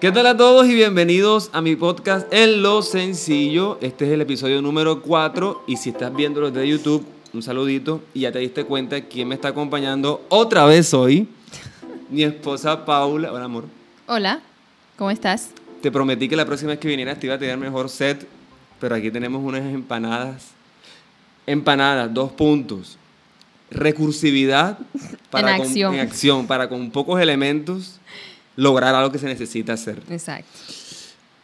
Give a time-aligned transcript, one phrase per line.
[0.00, 3.78] ¿Qué tal a todos y bienvenidos a mi podcast En lo Sencillo?
[3.80, 8.00] Este es el episodio número 4 y si estás viendo los de YouTube, un saludito
[8.14, 11.28] y ya te diste cuenta quién me está acompañando otra vez hoy.
[12.10, 13.32] Mi esposa Paula.
[13.32, 13.64] Hola, amor.
[14.06, 14.40] Hola,
[14.96, 15.50] ¿cómo estás?
[15.82, 18.26] Te prometí que la próxima vez que vinieras te iba a tener mejor set,
[18.80, 20.48] pero aquí tenemos unas empanadas.
[21.46, 22.96] Empanadas, dos puntos.
[23.70, 24.78] Recursividad
[25.30, 25.94] para En con- acción.
[25.94, 27.97] en acción, para con pocos elementos
[28.58, 30.02] lograr algo que se necesita hacer.
[30.10, 30.50] Exacto.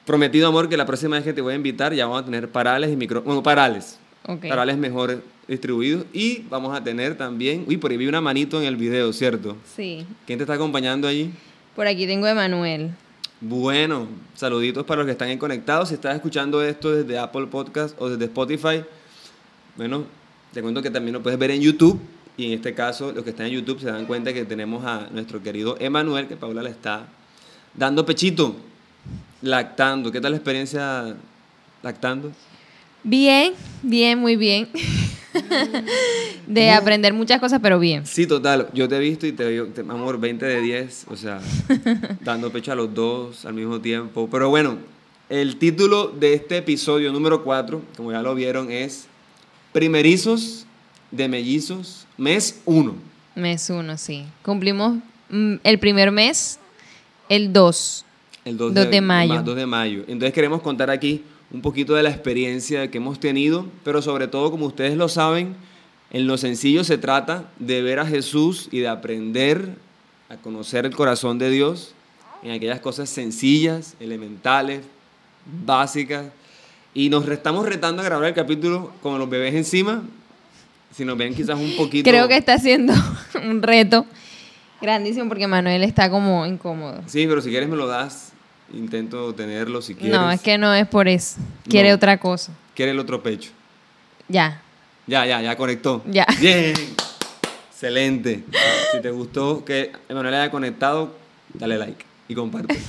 [0.05, 2.49] Prometido, amor, que la próxima vez que te voy a invitar ya vamos a tener
[2.49, 3.23] parales y micro...
[3.23, 3.99] Bueno, parales.
[4.27, 6.07] Parales mejor distribuidos.
[6.13, 7.65] Y vamos a tener también...
[7.69, 9.57] Uy, por ahí vi una manito en el video, ¿cierto?
[9.77, 10.05] Sí.
[10.27, 11.33] ¿Quién te está acompañando allí?
[11.77, 12.91] Por aquí tengo a Emanuel.
[13.41, 15.91] Bueno, saluditos para los que están ahí conectados.
[15.91, 18.83] Si estás escuchando esto desde Apple Podcast o desde Spotify,
[19.77, 20.05] bueno,
[20.53, 22.01] te cuento que también lo puedes ver en YouTube.
[22.37, 25.09] Y en este caso, los que están en YouTube se dan cuenta que tenemos a
[25.13, 27.07] nuestro querido Emanuel, que Paula le está
[27.75, 28.57] dando pechito,
[29.43, 30.11] lactando.
[30.11, 31.15] ¿Qué tal la experiencia
[31.83, 32.33] lactando?
[33.05, 34.69] Bien, bien, muy bien.
[36.47, 38.07] de aprender muchas cosas, pero bien.
[38.07, 38.69] Sí, total.
[38.73, 41.41] Yo te he visto y te te- amor, 20 de 10, o sea,
[42.21, 44.29] dando pecho a los dos al mismo tiempo.
[44.31, 44.79] Pero bueno,
[45.29, 49.07] el título de este episodio número 4, como ya lo vieron, es
[49.73, 50.67] Primerizos
[51.11, 52.95] de Mellizos, mes 1.
[53.35, 54.25] Mes uno, sí.
[54.43, 54.99] Cumplimos
[55.29, 56.59] mm, el primer mes,
[57.29, 58.05] el 2.
[58.45, 59.35] El 2 Dos de mayo.
[59.35, 60.05] más 2 de mayo.
[60.07, 64.51] Entonces queremos contar aquí un poquito de la experiencia que hemos tenido, pero sobre todo,
[64.51, 65.55] como ustedes lo saben,
[66.11, 69.77] en lo sencillo se trata de ver a Jesús y de aprender
[70.29, 71.95] a conocer el corazón de Dios
[72.43, 74.83] en aquellas cosas sencillas, elementales,
[75.65, 76.27] básicas.
[76.93, 80.05] Y nos estamos retando a grabar el capítulo con los bebés encima.
[80.95, 82.09] Si nos ven quizás un poquito...
[82.09, 82.93] Creo que está siendo
[83.43, 84.07] un reto
[84.81, 87.03] grandísimo porque Manuel está como incómodo.
[87.07, 88.33] Sí, pero si quieres me lo das.
[88.73, 90.19] Intento tenerlo si quieres.
[90.19, 91.37] No, es que no es por eso.
[91.69, 91.97] Quiere No.
[91.97, 92.53] otra cosa.
[92.75, 93.51] Quiere el otro pecho.
[94.29, 94.63] Ya.
[95.07, 96.03] Ya, ya, ya conectó.
[96.07, 96.27] Ya.
[96.41, 96.75] Bien.
[97.71, 98.45] Excelente.
[98.93, 101.15] Si te gustó que Emanuel haya conectado,
[101.53, 102.79] dale like y comparte.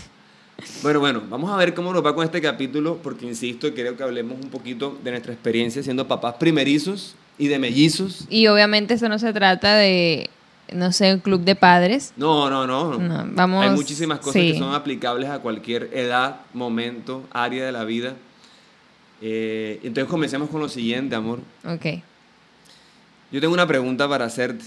[0.82, 4.04] Bueno, bueno, vamos a ver cómo nos va con este capítulo, porque insisto, creo que
[4.04, 8.25] hablemos un poquito de nuestra experiencia siendo papás primerizos y de mellizos.
[8.29, 10.29] Y obviamente eso no se trata de,
[10.73, 12.13] no sé, un club de padres.
[12.18, 12.97] No, no, no.
[12.97, 14.53] No, vamos- Hay muchísimas cosas sí.
[14.53, 18.16] que son aplicables a cualquier edad, momento, área de la vida.
[19.22, 21.40] Eh, entonces comencemos con lo siguiente, amor.
[21.66, 21.85] Ok.
[23.31, 24.63] Yo tengo una pregunta para hacerte.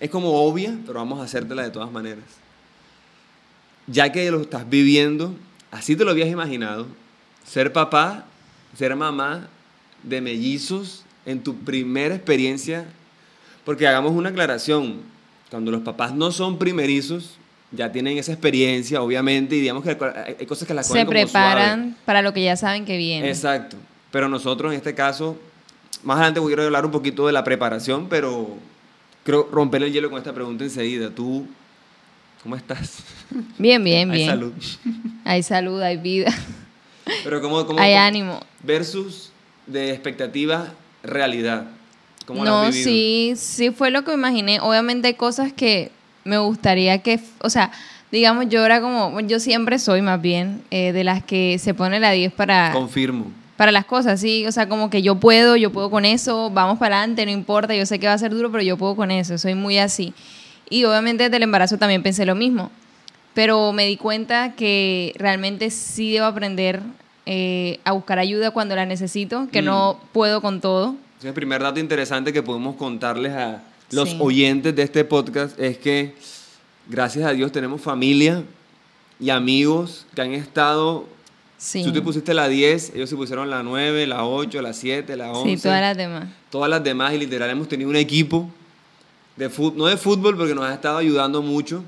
[0.00, 2.24] Es como obvia, pero vamos a hacértela de todas maneras.
[3.86, 5.34] Ya que lo estás viviendo,
[5.70, 6.86] así te lo habías imaginado,
[7.44, 8.24] ser papá,
[8.76, 9.48] ser mamá
[10.02, 12.84] de mellizos en tu primera experiencia,
[13.64, 15.00] porque hagamos una aclaración,
[15.50, 17.36] cuando los papás no son primerizos,
[17.70, 21.10] ya tienen esa experiencia, obviamente, y digamos que hay hay cosas que las Se como
[21.10, 23.28] preparan para lo que ya saben que viene.
[23.28, 23.76] Exacto.
[24.10, 25.38] Pero nosotros en este caso,
[26.02, 28.56] más adelante quiero hablar un poquito de la preparación, pero
[29.24, 31.08] creo romper el hielo con esta pregunta enseguida.
[31.10, 31.46] ¿Tú
[32.42, 32.98] cómo estás?
[33.56, 34.28] Bien, bien, Hay bien.
[34.28, 34.52] salud.
[35.24, 36.30] Hay salud, hay vida,
[37.24, 38.40] Pero ¿cómo, cómo, hay cómo- ánimo.
[38.62, 39.30] versus
[39.66, 41.66] de expectativa, realidad?
[42.26, 42.84] ¿Cómo has No, vivido?
[42.84, 44.60] sí, sí fue lo que imaginé.
[44.60, 45.90] Obviamente hay cosas que
[46.24, 47.72] me gustaría que, o sea,
[48.12, 51.98] digamos, yo era como, yo siempre soy más bien eh, de las que se pone
[51.98, 53.26] la 10 para, Confirmo.
[53.56, 56.78] para las cosas, sí, o sea, como que yo puedo, yo puedo con eso, vamos
[56.78, 59.10] para adelante, no importa, yo sé que va a ser duro, pero yo puedo con
[59.10, 60.14] eso, soy muy así.
[60.70, 62.70] Y obviamente desde el embarazo también pensé lo mismo,
[63.34, 66.82] pero me di cuenta que realmente sí debo aprender
[67.26, 69.66] eh, a buscar ayuda cuando la necesito, que Mm.
[69.66, 70.88] no puedo con todo.
[70.88, 74.16] Entonces, el primer dato interesante que podemos contarles a los Sí.
[74.20, 76.14] oyentes de este podcast es que,
[76.88, 78.42] gracias a Dios, tenemos familia
[79.20, 81.06] y amigos que han estado
[81.58, 81.84] Sí.
[81.84, 85.30] Tú te pusiste la 10, ellos se pusieron la 9, la 8, la 7, la
[85.30, 85.56] 11.
[85.58, 86.24] Sí, todas las demás.
[86.50, 88.50] todas las demás y literal hemos tenido un equipo
[89.36, 91.84] de fútbol, no de fútbol porque nos ha estado ayudando mucho,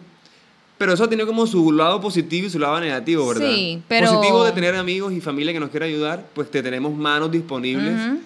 [0.78, 3.48] pero eso tenido como su lado positivo y su lado negativo, ¿verdad?
[3.48, 6.92] Sí, pero- Positivo de tener amigos y familia que nos quiera ayudar, pues te tenemos
[6.94, 8.18] manos disponibles Ujú.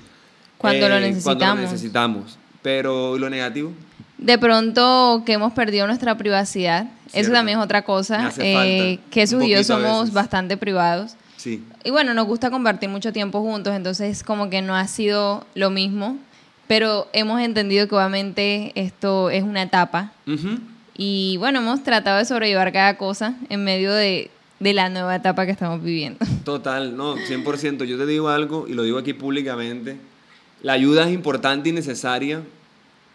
[0.57, 1.37] Cuando eh, lo necesitamos.
[1.39, 2.39] Cuando lo necesitamos.
[2.63, 3.73] Pero ¿y lo negativo?
[4.19, 6.89] De pronto que hemos perdido nuestra privacidad.
[7.07, 7.19] Cierto.
[7.21, 8.33] Eso también es otra cosa.
[8.39, 11.15] Eh, falta, Jesús y yo somos bastante privados.
[11.37, 11.63] Sí.
[11.85, 15.71] Y bueno, nos gusta compartir mucho tiempo juntos, entonces como que no ha sido lo
[15.71, 16.19] mismo.
[16.67, 20.13] Pero hemos entendido que obviamente esto es una etapa.
[20.27, 20.59] Ujú.
[21.01, 25.47] Y bueno, hemos tratado de sobrellevar cada cosa en medio de, de la nueva etapa
[25.47, 26.19] que estamos viviendo.
[26.45, 27.85] Total, no, 100%.
[27.85, 29.97] Yo te digo algo y lo digo aquí públicamente.
[30.61, 32.43] La ayuda es importante y necesaria,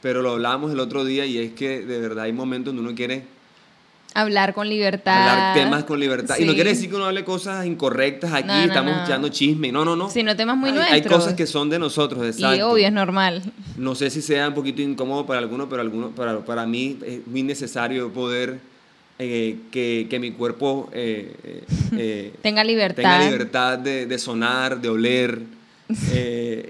[0.02, 2.96] pero lo hablamos el otro día y es que de verdad hay momentos donde uno
[2.96, 3.26] quiere
[4.14, 5.30] Hablar con libertad.
[5.30, 6.36] Hablar temas con libertad.
[6.40, 9.04] Y no quiere decir que uno hable cosas incorrectas aquí, No, no, estamos no.
[9.04, 9.72] echando chisme.
[9.72, 10.10] No, no, no.
[10.10, 12.56] Sino temas muy hay, Hay cosas que son de nosotros, exacto.
[12.56, 13.42] Y obvio, es normal.
[13.78, 17.26] No sé si sea un poquito incómodo para algunos, pero algunos, para, para mí es
[17.28, 18.60] muy necesario poder
[19.20, 21.64] eh, que, que mi cuerpo eh,
[21.96, 23.04] eh, Tenga libertad.
[23.04, 25.40] tenga libertad de, de sonar, de oler.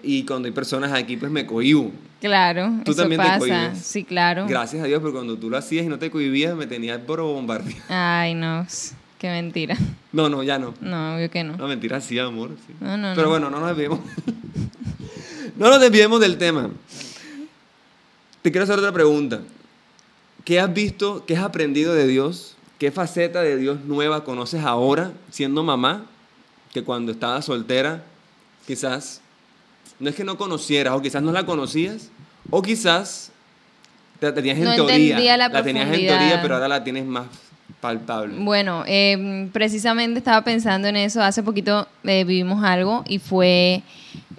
[0.04, 1.92] y cuando hay personas aquí, pues me cohibo.
[2.24, 3.40] Claro, Tú eso también te pasa.
[3.40, 3.80] cohibes.
[3.80, 4.46] Sí, claro.
[4.48, 7.20] Gracias a Dios, pero cuando tú lo hacías y no te cohibías, me tenías por
[7.22, 7.78] bombardear.
[7.90, 8.66] Ay, no.
[9.20, 9.78] Qué mentira.
[10.14, 10.74] No, no, ya no.
[10.80, 11.58] No, obvio que no.
[11.58, 12.52] No, mentira, sí, amor.
[12.66, 12.74] sí.
[12.80, 13.30] No, no, Pero no.
[13.30, 14.00] bueno, no nos desviemos.
[15.58, 16.70] no nos desviemos del tema.
[18.42, 19.42] Te quiero hacer otra pregunta.
[20.46, 22.56] ¿Qué has visto, qué has aprendido de Dios?
[22.80, 26.06] ¿Qué faceta de Dios nueva conoces ahora siendo mamá?
[26.74, 28.04] Que cuando estabas soltera,
[28.68, 29.22] quizás,
[30.04, 32.10] no es que no conocieras, o quizás no la conocías,
[32.50, 33.32] o quizás
[34.20, 34.96] la tenías en No teoría.
[34.96, 37.26] entendía la tenías en teoría, pero ahora la tienes más
[37.80, 38.36] palpable.
[38.38, 41.22] Bueno, eh, precisamente estaba pensando en eso.
[41.22, 43.82] Hace poquito eh, vivimos algo y fue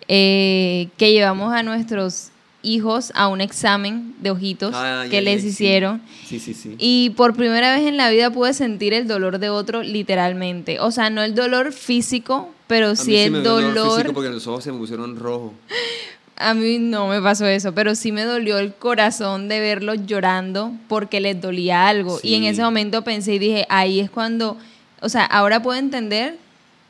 [0.09, 2.29] eh, que llevamos a nuestros
[2.65, 6.01] hijos a un examen de ojitos Ay, que les hicieron.
[6.27, 6.75] Sí, sí, sí.
[6.79, 10.81] Y por primera vez en la vida pude sentir el dolor de otro literalmente.
[10.81, 13.97] O sea, no el dolor físico, pero A mí sí el me dio dolor.
[13.99, 15.53] físico porque los ojos se me pusieron rojos.
[16.37, 20.73] A mí no me pasó eso, pero sí me dolió el corazón de verlos llorando
[20.89, 22.19] porque les dolía algo.
[22.25, 24.57] Y en ese momento pensé y dije, ahí es cuando,
[25.01, 26.37] o sea, ahora puedo entender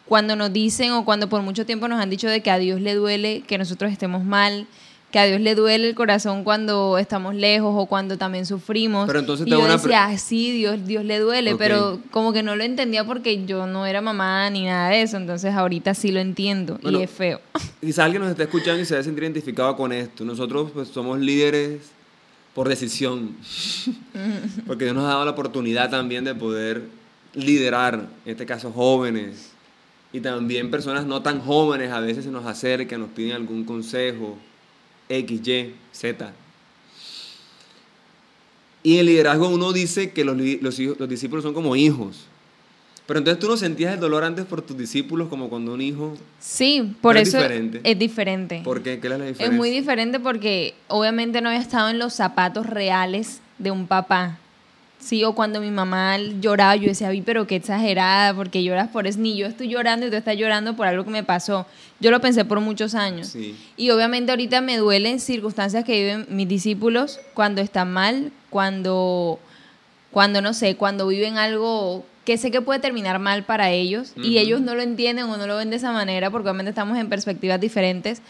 [0.07, 2.81] cuando nos dicen o cuando por mucho tiempo nos han dicho de que a Dios
[2.81, 4.67] le duele que nosotros estemos mal,
[5.15, 9.07] que a Dios le duele el corazón cuando estamos lejos o cuando también sufrimos.
[9.07, 11.59] Pero entonces y te yo una decía, "Ah, sí, Dios, Dios le duele, Ok.
[11.61, 15.17] pero como que no lo entendía porque yo no era mamá ni nada de eso,
[15.17, 17.41] entonces ahorita sí lo entiendo Bueno, y es feo.
[17.81, 20.25] Quizás alguien nos está escuchando y se va a sentir identificado con esto.
[20.25, 21.83] Nosotros pues somos líderes
[22.53, 23.37] por decisión.
[24.67, 26.83] Porque Dios nos ha dado la oportunidad también de poder
[27.35, 29.53] liderar, en este caso jóvenes.
[30.13, 34.37] Y también personas no tan jóvenes a veces se nos acercan, nos piden algún consejo,
[35.09, 36.33] X, Y, Z.
[38.83, 42.27] Y en el liderazgo uno dice que los, los, los discípulos son como hijos.
[43.07, 46.17] Pero entonces tú no sentías el dolor antes por tus discípulos como cuando un hijo...
[46.41, 47.81] Sí, por Pero es eso diferente.
[47.85, 48.63] es diferente.
[48.65, 48.99] ¿Por qué?
[48.99, 49.47] ¿Qué es la diferencia?
[49.47, 54.39] Es muy diferente porque obviamente no había estado en los zapatos reales de un papá.
[55.05, 59.07] Sí, o cuando mi mamá lloraba, yo decía, vi, pero qué exagerada, porque lloras por
[59.07, 59.19] eso.
[59.19, 61.67] Ni yo estoy llorando y tú estás llorando por algo que me pasó.
[62.01, 63.29] Yo lo pensé por muchos años.
[63.29, 63.55] Sí.
[63.77, 69.39] Y obviamente ahorita me duelen circunstancias que viven mis discípulos cuando están mal, cuando,
[70.11, 74.39] cuando no sé, cuando viven algo que sé que puede terminar mal para ellos y
[74.39, 77.11] ellos no lo entienden o no lo ven de esa manera porque obviamente estamos en
[77.11, 78.23] perspectivas diferentes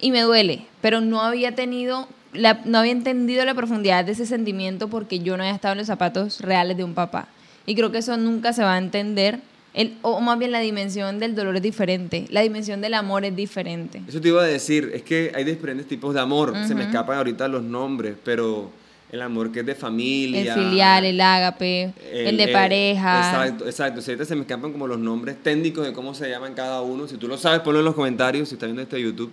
[0.00, 4.26] y me duele, pero no había tenido, la, no había entendido la profundidad de ese
[4.26, 7.28] sentimiento porque yo no había estado en los zapatos reales de un papá.
[7.66, 9.40] Y creo que eso nunca se va a entender,
[9.74, 13.34] el, o más bien la dimensión del dolor es diferente, la dimensión del amor es
[13.34, 14.02] diferente.
[14.08, 16.54] Eso te iba a decir, es que hay diferentes tipos de amor.
[16.66, 18.70] Se me escapan ahorita los nombres, pero
[19.10, 20.54] el amor que es de familia.
[20.54, 23.18] El filial, el ágape, el, de pareja.
[23.18, 24.02] Exacto, exacto.
[24.02, 27.06] Si ahorita se me escapan como los nombres técnicos de cómo se llaman cada uno.
[27.06, 29.30] Si tú lo sabes, ponlo en los comentarios si estás viendo este YouTube.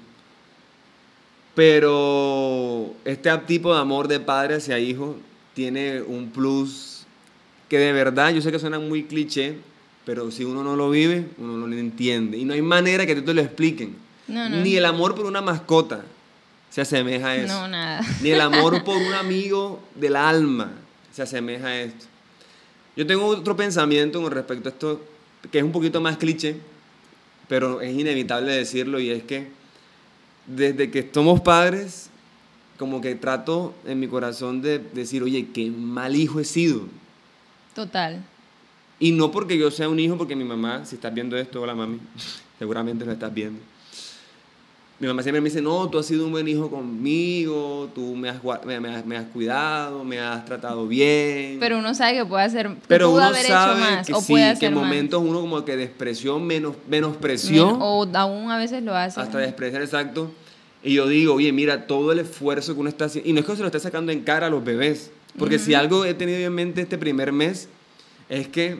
[1.55, 5.17] Pero este tipo de amor de padre hacia hijo
[5.53, 7.05] tiene un plus
[7.69, 9.57] que de verdad, yo sé que suena muy cliché,
[10.05, 12.37] pero si uno no lo vive, uno no lo entiende.
[12.37, 13.95] Y no hay manera que te lo expliquen.
[14.27, 14.57] No, no.
[14.57, 16.03] Ni el amor por una mascota
[16.69, 17.53] se asemeja a eso.
[17.53, 18.01] No, nada.
[18.21, 20.71] Ni el amor por un amigo del alma
[21.11, 22.05] se asemeja a esto.
[22.95, 25.01] Yo tengo otro pensamiento con respecto a esto,
[25.51, 26.57] que es un poquito más cliché,
[27.47, 29.47] pero es inevitable decirlo, y es que
[30.47, 32.09] desde que somos padres,
[32.77, 36.87] como que trato en mi corazón de decir, oye, qué mal hijo he sido.
[37.75, 38.23] Total.
[38.99, 41.75] Y no porque yo sea un hijo, porque mi mamá, si estás viendo esto, hola
[41.75, 41.99] mami,
[42.59, 43.59] seguramente lo estás viendo.
[44.99, 48.29] Mi mamá siempre me dice, no, tú has sido un buen hijo conmigo, tú me
[48.29, 51.57] has, me, me has, me has cuidado, me has tratado bien.
[51.59, 54.13] Pero uno sabe que puede hacer, que Pero pudo uno haber sabe hecho más que
[54.13, 54.83] o sí, puede que hacer en más.
[54.85, 59.19] momentos uno como que despreció, menos, menospreció, Men- O aún a veces lo hace.
[59.19, 60.31] hasta despreciar exacto.
[60.83, 63.45] Y yo digo, oye, mira, todo el esfuerzo que uno está haciendo, y no es
[63.45, 66.37] que se lo esté sacando en cara a los bebés, porque si algo he tenido
[66.39, 67.67] en mente este primer mes,
[68.29, 68.77] es que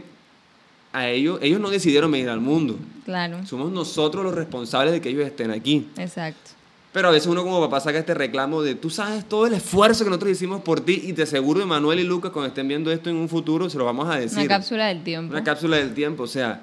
[0.93, 2.77] a ellos, ellos no decidieron venir al mundo.
[3.05, 5.87] Claro, Somos nosotros los responsables de que ellos estén aquí.
[5.97, 6.51] exacto.
[6.93, 10.03] Pero a veces uno como papá saca este reclamo de, tú sabes todo el esfuerzo
[10.03, 13.09] que nosotros hicimos por ti y te aseguro, Emanuel y Lucas, cuando estén viendo esto
[13.09, 14.37] en un futuro, se lo vamos a decir.
[14.37, 15.31] Una cápsula del tiempo.
[15.33, 16.21] Una cápsula del tiempo.
[16.21, 16.61] O sea,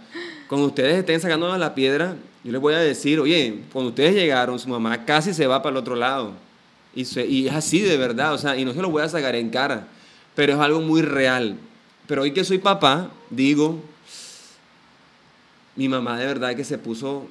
[0.48, 4.56] cuando ustedes estén sacándonos la piedra, yo les voy a decir, oye, cuando ustedes llegaron,
[4.60, 6.30] su mamá casi se va para el otro lado.
[6.94, 9.08] Y, se- y es así de verdad, o sea, y no se lo voy a
[9.08, 9.88] sacar en cara,
[10.36, 11.56] pero es algo muy real.
[12.06, 13.80] Pero hoy que soy papá, digo,
[15.76, 17.26] mi mamá de verdad que se puso,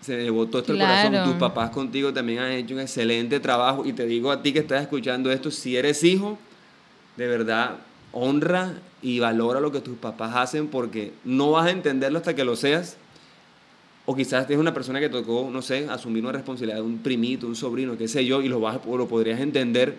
[0.00, 1.24] se le botó esto el corazón.
[1.24, 3.84] Tus papás contigo también han hecho un excelente trabajo.
[3.84, 6.38] Y te digo a ti que estás escuchando esto, si eres hijo,
[7.16, 7.76] de verdad,
[8.12, 12.44] honra y valora lo que tus papás hacen porque no vas a entenderlo hasta que
[12.44, 12.96] lo seas.
[14.04, 17.48] O quizás es una persona que tocó, no sé, asumir una responsabilidad de un primito,
[17.48, 19.96] un sobrino, qué sé yo, y lo, vas, lo podrías entender.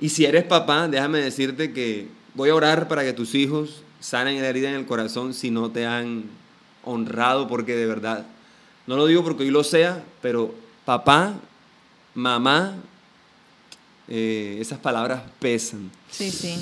[0.00, 4.40] Y si eres papá, déjame decirte que voy a orar para que tus hijos sanen
[4.42, 6.24] la herida en el corazón si no te han
[6.84, 8.26] honrado, porque de verdad,
[8.86, 11.32] no lo digo porque hoy lo sea, pero papá,
[12.14, 12.74] mamá,
[14.08, 15.90] eh, esas palabras pesan.
[16.10, 16.54] Sí, sí.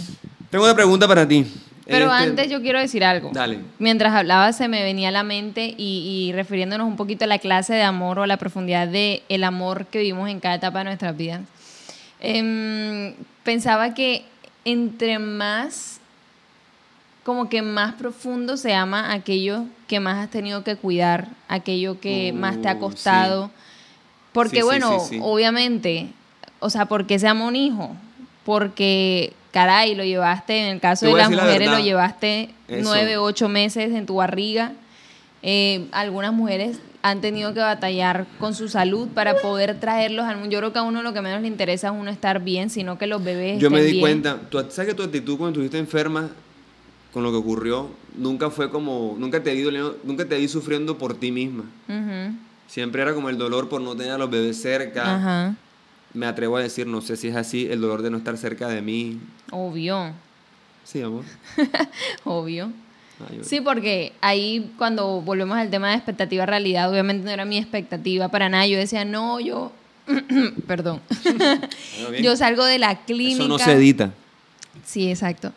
[0.51, 1.45] Tengo una pregunta para ti.
[1.85, 3.31] Pero Este- antes yo quiero decir algo.
[3.33, 3.59] Dale.
[3.81, 7.39] Mientras hablaba se me venía a la mente y, y refiriéndonos un poquito a la
[7.41, 10.79] clase de amor o a la profundidad de el amor que vivimos en cada etapa
[10.79, 11.41] de nuestras vidas.
[12.21, 14.25] Em, pensaba que
[14.65, 15.92] entre más,
[17.25, 22.33] como que más profundo se ama aquello que más has tenido que cuidar, aquello que
[22.33, 23.51] más te ha Uh, costado.
[24.33, 26.09] Porque Sí, bueno, sí, obviamente,
[26.59, 27.95] o sea, ¿por qué se ama un hijo?
[28.45, 32.81] Porque, caray, lo llevaste, en el caso de las la mujeres, lo llevaste Eso.
[32.83, 34.73] nueve, ocho meses en tu barriga.
[35.43, 40.51] Eh, algunas mujeres han tenido que batallar con su salud para poder traerlos al mundo.
[40.53, 42.97] Yo creo que a uno lo que menos le interesa es uno estar bien, sino
[42.97, 44.01] que los bebés Yo me di bien.
[44.01, 46.31] cuenta, tú, ¿sabes que tu actitud cuando estuviste enferma
[47.13, 50.97] con lo que ocurrió nunca fue como, nunca te vi doliendo- nunca te vi sufriendo
[50.99, 51.65] por ti misma.
[52.67, 55.17] Siempre era como el dolor por no tener a los bebés cerca.
[55.17, 55.55] Ajá,
[56.15, 58.69] Me atrevo a decir, no sé si es así, el dolor de no estar cerca
[58.69, 59.19] de mí.
[59.51, 60.13] obvio,
[60.85, 61.25] Sí, amor.
[62.25, 62.71] obvio.
[63.31, 67.57] Ay, Sí, porque ahí cuando volvemos al tema de expectativa realidad, obviamente no era mi
[67.57, 68.67] expectativa para nada.
[68.67, 69.71] Yo decía, no, yo,
[70.67, 71.01] perdón,
[72.23, 73.43] yo salgo de la clínica.
[73.45, 74.13] Eso no se edita.
[74.85, 75.53] Sí, exacto.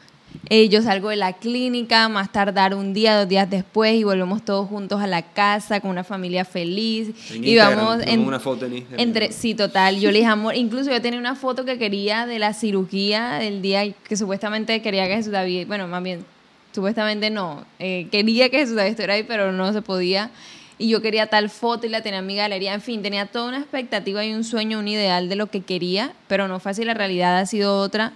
[0.50, 4.44] Eh, yo salgo de la clínica, más tardar un día, dos días después, y volvemos
[4.46, 7.10] todos juntos a la casa con una familia feliz.
[7.32, 9.00] En y Instagram, vamos en- una foto en Instagram.
[9.08, 10.00] entre, sí, total.
[10.00, 13.62] Yo le dije, amor, incluso yo tenía una foto que quería de la cirugía del
[13.62, 16.26] día que supuestamente quería que Jesús David, bueno, más bien,
[16.74, 20.32] supuestamente no, eh, quería que Jesús David estuviera ahí, pero no se podía.
[20.78, 22.74] Y yo quería tal foto y la tenía en mi galería.
[22.74, 26.12] En fin, tenía toda una expectativa y un sueño, un ideal de lo que quería,
[26.28, 26.84] pero no fue así.
[26.84, 28.12] La realidad ha sido otra,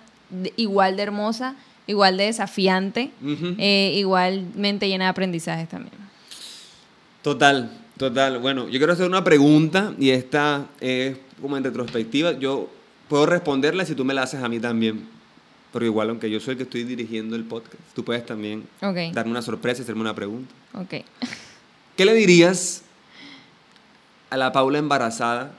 [0.58, 1.56] igual de hermosa,
[1.90, 3.12] igual de desafiante,
[3.58, 5.94] eh, igualmente llena de aprendizajes también.
[7.24, 8.38] Total, total.
[8.40, 12.34] Bueno, yo quiero hacer una pregunta y esta es como en retrospectiva.
[12.34, 12.70] Yo
[13.08, 15.08] puedo responderla si tú me la haces a mí también.
[15.74, 19.14] Pero igual, aunque yo soy el que estoy dirigiendo el podcast, tú puedes también Ok,
[19.14, 20.54] darme una sorpresa y hacerme una pregunta.
[20.74, 21.04] ok.
[21.98, 22.84] ¿Qué le dirías
[24.30, 25.52] a la Paula embarazada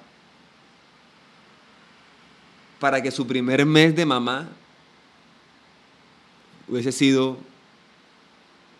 [2.78, 4.48] para que su primer mes de mamá
[6.70, 7.36] hubiese sido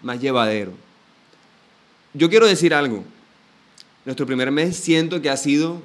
[0.02, 0.72] más llevadero?
[2.14, 3.04] Yo quiero decir algo.
[4.04, 5.82] Nuestro primer mes siento que ha sido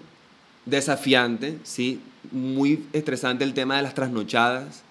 [0.66, 2.00] desafiante, ¿sí?
[2.32, 4.85] Muy estresante el tema de las trasnochadas.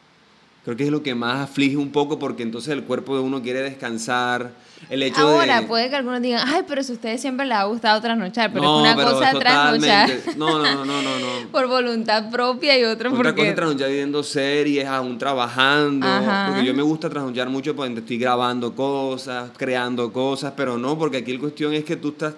[0.65, 3.43] Creo que es lo que más aflige un poco porque entonces el cuerpo de uno
[3.43, 4.53] quiere descansar.
[4.89, 5.67] El hecho Ahora, de...
[5.67, 8.65] puede que algunos digan, ay, pero si a ustedes siempre les ha gustado trasnochar, pero
[8.65, 11.49] no, es una pero cosa trasnochar No, no, no, no, no.
[11.53, 13.35] por voluntad propia y otra Otra porque...
[13.35, 16.07] cosa es trasnochar viendo series, aún trabajando.
[16.07, 16.47] Ajá.
[16.49, 21.19] Porque yo me gusta trasnochar mucho porque estoy grabando cosas, creando cosas, pero no, porque
[21.19, 22.35] aquí la cuestión es que tú estás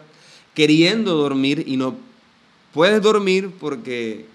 [0.52, 1.94] queriendo dormir y no
[2.72, 4.26] puedes dormir porque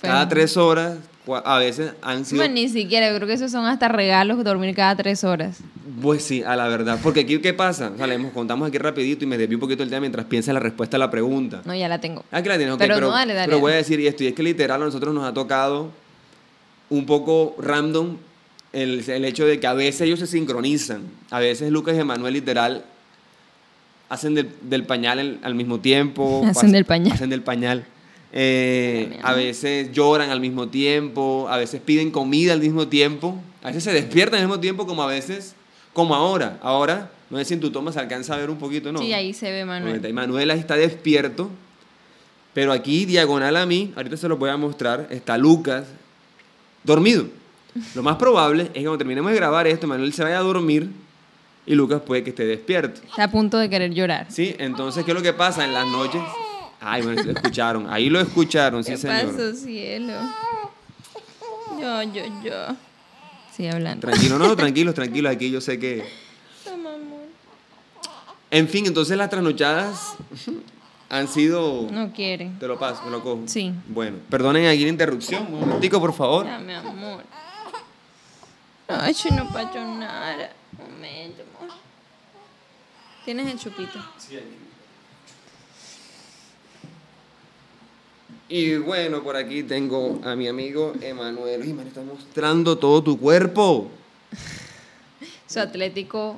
[0.00, 0.96] cada tres horas
[1.44, 2.40] a veces han sido...
[2.40, 5.58] Bueno, ni siquiera, yo creo que esos son hasta regalos dormir cada tres horas.
[6.02, 6.98] Pues sí, a la verdad.
[7.02, 7.92] Porque aquí, ¿qué pasa?
[7.94, 10.60] O sea, contamos aquí rapidito y me desvío un poquito el tema mientras piensa la
[10.60, 11.62] respuesta a la pregunta.
[11.64, 12.24] No, ya la tengo.
[12.32, 14.24] Ah, que la tienes, ok, Pero pero, no, dale, dale, pero voy a decir esto,
[14.24, 15.90] y es que literal a nosotros nos ha tocado
[16.88, 18.16] un poco random
[18.72, 21.02] el, el hecho de que a veces ellos se sincronizan.
[21.30, 22.84] A veces Lucas y Emanuel literal
[24.08, 26.42] hacen del, del pañal el- al mismo tiempo.
[26.48, 27.12] Hacen del pañal.
[27.12, 27.84] Hacen del pañal.
[28.32, 33.68] Eh, a veces lloran al mismo tiempo, a veces piden comida al mismo tiempo, a
[33.68, 35.54] veces se despiertan al mismo tiempo como a veces,
[35.92, 36.58] como ahora.
[36.62, 39.00] Ahora, no sé si en tu toma se alcanza a ver un poquito, ¿no?
[39.00, 40.04] Sí, ahí se ve Manuel.
[40.04, 41.50] Y Manuel ahí está despierto.
[42.52, 45.86] Pero aquí, diagonal a mí, ahorita se lo voy a mostrar, está Lucas
[46.82, 47.26] dormido.
[47.94, 50.90] Lo más probable es que cuando terminemos de grabar esto, Manuel se vaya a dormir
[51.66, 53.00] y Lucas puede que esté despierto.
[53.06, 54.26] Está a punto de querer llorar.
[54.28, 54.56] ¿Sí?
[54.58, 56.20] Entonces, ¿qué es lo que pasa en las noches?
[56.80, 57.90] Ay, bueno, sí lo escucharon.
[57.92, 59.26] Ahí lo escucharon, sí, ¿Qué señor.
[59.36, 60.14] pasó, cielo?
[61.78, 62.76] Yo, yo, yo.
[63.54, 64.06] Sigue hablando.
[64.06, 65.32] Tranquilo, no, tranquilos, tranquilos.
[65.32, 66.04] Aquí yo sé que.
[66.64, 67.20] Toma, amor.
[68.50, 70.14] En fin, entonces las trasnochadas
[71.10, 71.86] han sido.
[71.90, 72.50] No quiere.
[72.58, 73.42] Te lo paso, me lo cojo.
[73.46, 73.72] Sí.
[73.88, 75.52] Bueno, perdonen aquí la interrupción.
[75.52, 76.46] Un momentico, por favor.
[76.46, 77.22] Dame amor.
[78.88, 80.50] No Ay, yo no pacho nada.
[80.78, 81.74] Un momento, amor.
[83.24, 83.98] ¿Tienes el chupito?
[88.50, 91.64] Y bueno, por aquí tengo a mi amigo Emanuel.
[91.66, 93.88] Y me está mostrando todo tu cuerpo.
[95.46, 96.36] Su atlético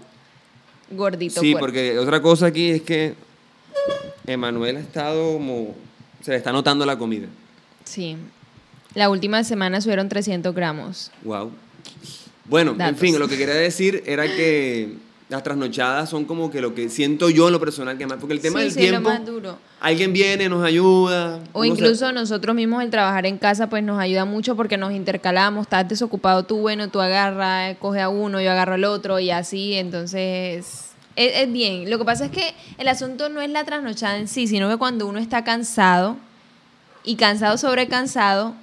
[0.90, 1.66] gordito Sí, cuerpo.
[1.66, 3.14] porque otra cosa aquí es que
[4.26, 5.74] Emanuel ha estado como...
[6.20, 7.26] Se le está notando la comida.
[7.84, 8.16] Sí.
[8.94, 11.10] La última semana subieron 300 gramos.
[11.24, 11.50] Wow.
[12.44, 14.96] Bueno, en fin, lo que quería decir era que
[15.32, 18.34] las trasnochadas son como que lo que siento yo en lo personal que más, porque
[18.34, 19.58] el tema Sí, del sí, es lo tiempo, más duro.
[19.80, 21.40] alguien viene, nos ayuda.
[21.52, 24.92] O se- incluso nosotros mismos el trabajar en casa pues nos ayuda mucho porque nos
[24.92, 29.30] intercalamos, estás desocupado tú, bueno, tú agarras, coge a uno, yo agarro al otro y
[29.30, 31.88] así, entonces es, es bien.
[31.90, 34.76] Lo que pasa es que el asunto no es la trasnochada en sí, sino que
[34.76, 36.16] cuando uno está cansado
[37.04, 38.54] y cansado sobre cansado,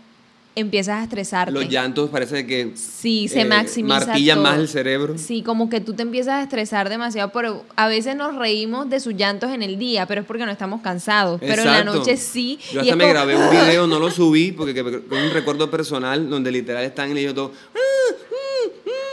[0.56, 1.52] empiezas a estresarte.
[1.54, 4.44] los llantos parece que Sí, se eh, maximiza martillan todo.
[4.44, 5.18] más el cerebro.
[5.18, 9.00] Sí, como que tú te empiezas a estresar demasiado, pero a veces nos reímos de
[9.00, 11.40] sus llantos en el día, pero es porque no estamos cansados.
[11.40, 12.60] Pero en la noche sí.
[12.74, 15.32] Yo hasta me como- grabé un video, no lo subí, porque que- que- es un
[15.34, 17.52] recuerdo personal donde literal están ellos todos.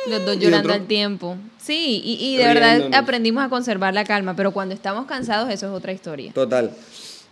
[0.08, 1.36] Los dos llorando al tiempo.
[1.60, 5.66] Sí, y, y de verdad aprendimos a conservar la calma, pero cuando estamos cansados eso
[5.66, 6.32] es otra historia.
[6.32, 6.70] Total.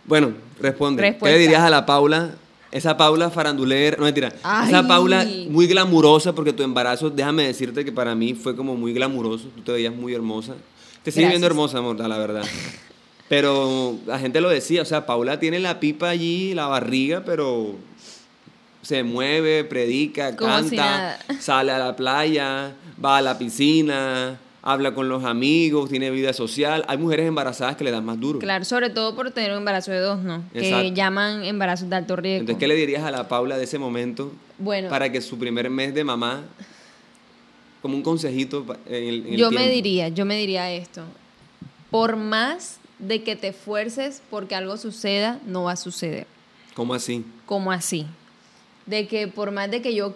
[0.03, 1.01] Bueno, responde.
[1.01, 1.35] ¿Qué Respuesta.
[1.37, 2.31] le dirías a la Paula?
[2.75, 4.33] Esa Paula farandulera, no mentira.
[4.43, 4.67] Ay.
[4.67, 8.91] Esa Paula muy glamurosa, porque tu embarazo, déjame decirte que para mí fue como muy
[8.91, 9.47] glamuroso.
[9.55, 10.55] Tú te veías muy hermosa.
[11.01, 12.43] Te sigues viendo hermosa, amor, la verdad.
[13.29, 17.77] Pero la gente lo decía, o sea, Paula tiene la pipa allí, la barriga, pero
[18.81, 25.07] se mueve, predica, Como canta, sale a la playa, va a la piscina, habla con
[25.07, 26.83] los amigos, tiene vida social.
[26.87, 28.39] Hay mujeres embarazadas que le dan más duro.
[28.39, 30.43] Claro, sobre todo por tener un embarazo de dos, ¿no?
[30.53, 30.81] Exacto.
[30.81, 32.41] Que llaman embarazos de alto riesgo.
[32.41, 34.89] Entonces, ¿qué le dirías a la Paula de ese momento Bueno.
[34.89, 36.43] para que su primer mes de mamá,
[37.83, 41.03] como un consejito en el, en el yo me diría, yo me diría esto.
[41.91, 46.25] Por más de que te esfuerces porque algo suceda, no va a suceder.
[46.73, 47.23] ¿Cómo así?
[47.45, 48.07] como así.
[48.87, 50.15] De que por más de que yo...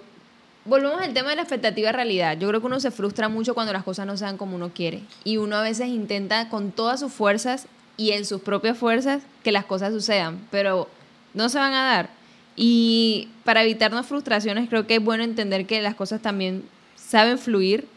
[0.65, 2.38] Volvemos al tema de la expectativa realidad.
[2.38, 4.72] Yo creo que uno se frustra mucho cuando las cosas no se dan como uno
[4.74, 5.02] quiere.
[5.24, 7.67] Y uno a veces intenta con todas sus fuerzas
[7.98, 10.88] y en sus propias fuerzas que las cosas sucedan, pero
[11.34, 12.10] no se van a dar.
[12.56, 16.63] Y para evitarnos frustraciones creo que es bueno entender que las cosas también
[16.95, 17.88] saben fluir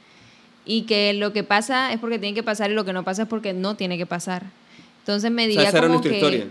[0.64, 3.22] y que lo que pasa es porque tiene que pasar y lo que no pasa
[3.22, 4.44] es porque no tiene que pasar.
[5.00, 6.14] Entonces me O diría sea, esa era como que...
[6.14, 6.46] historia.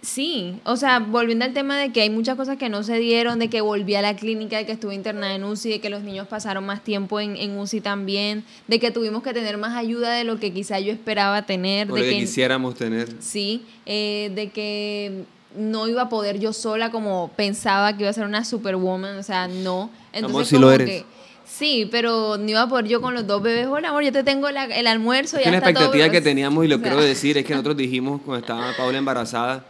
[0.00, 3.40] Sí, o sea, volviendo al tema de que hay muchas cosas que no se dieron,
[3.40, 6.02] de que volví a la clínica, de que estuve internada en UCI, de que los
[6.02, 10.12] niños pasaron más tiempo en, en UCI también, de que tuvimos que tener más ayuda
[10.12, 13.08] de lo que quizá yo esperaba tener, O de que que quisiéramos tener.
[13.18, 15.24] sí, eh, de que
[15.56, 19.22] no iba a poder yo sola como pensaba que iba a ser una superwoman, o
[19.24, 19.90] sea, no.
[20.12, 20.88] Entonces, Amor, sí como lo eres.
[20.90, 21.04] que-
[21.44, 23.66] sí, pero no iba a poder yo con los dos bebés.
[23.66, 25.38] Hola, amor, yo te tengo la- el almuerzo.
[25.38, 27.44] Es ya que la todo, expectativa que teníamos, y lo o sea, quiero decir, es
[27.44, 29.64] que nosotros dijimos cuando estaba Paula embarazada,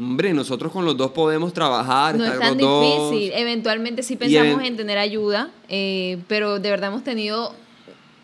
[0.00, 3.10] hombre, nosotros con los dos podemos trabajar, No es tan dos.
[3.12, 3.32] difícil.
[3.34, 7.54] Eventualmente sí pensamos en tener ayuda, eh, pero de verdad hemos tenido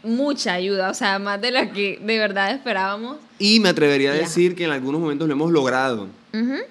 [0.03, 3.17] mucha ayuda, o sea, más de la que de verdad esperábamos.
[3.39, 4.21] Y me atrevería a Ya.
[4.21, 6.09] decir que en algunos momentos lo hemos logrado.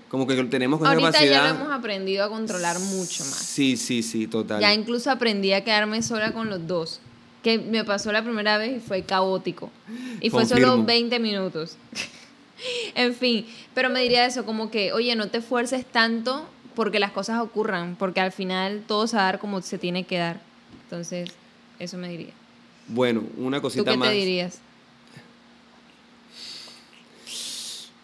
[0.10, 1.44] Como que tenemos con Ahorita capacidad.
[1.48, 3.34] ya lo hemos aprendido a controlar mucho más.
[3.36, 4.62] Sí, sí, sí, total.
[4.62, 7.00] Ya incluso aprendí a quedarme sola con los dos,
[7.42, 9.72] que me pasó la primera vez y fue caótico.
[10.22, 10.86] Y fue solo Confirmo.
[10.86, 11.78] 20 minutos.
[12.96, 17.12] en fin, pero me diría eso, como que, oye, no te esfuerces tanto porque las
[17.12, 20.42] cosas ocurran, porque al final todo se va a dar como se tiene que dar.
[20.84, 21.30] Entonces,
[21.80, 22.34] eso me diría.
[22.88, 24.10] Bueno, una ¿Tú cosita qué más.
[24.10, 24.60] te dirías?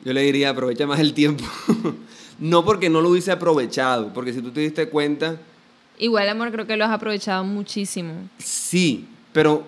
[0.04, 1.44] Yo le diría, aprovecha más el tiempo.
[2.40, 5.38] no porque no lo hubiese aprovechado, porque si tú te diste cuenta,
[6.00, 8.14] Igual, amor, creo que lo has aprovechado muchísimo.
[8.40, 9.64] sí, pero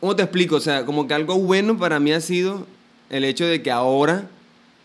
[0.00, 0.56] ¿cómo te explico?
[0.56, 2.66] O sea, como que algo bueno para mí ha sido
[3.08, 4.28] el hecho de que ahora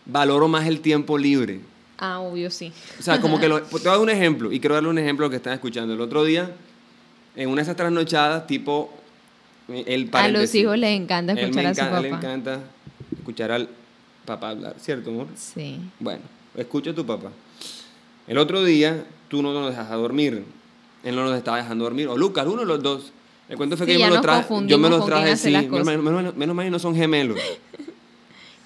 [0.06, 1.60] valoro más el tiempo libre.
[1.98, 2.72] Ah, obvio, sí.
[2.98, 4.98] O sea, como que lo, te voy a dar un ejemplo y quiero darle un
[4.98, 5.94] ejemplo a lo que están escuchando.
[5.94, 6.50] El otro día,
[7.36, 8.92] en una de esas trasnochadas, tipo
[9.68, 12.26] el A los hijos les encanta escuchar a su enca- él Le papá.
[12.26, 12.60] encanta
[13.16, 13.68] escuchar al
[14.26, 15.26] papá hablar, ¿cierto, amor?
[15.36, 15.78] Sí.
[16.00, 16.20] Bueno,
[16.56, 17.30] escucha a tu papá.
[18.26, 20.44] El otro día tú no nos dejas a dormir.
[21.02, 22.08] Él no nos estaba dejando dormir.
[22.08, 23.12] O Lucas, uno de los dos.
[23.48, 24.48] El cuento fue que Sí, yo me lo traje.
[24.66, 25.50] Yo me los traje sí.
[25.50, 27.38] Menos, menos mal- menos mal y no son gemelos.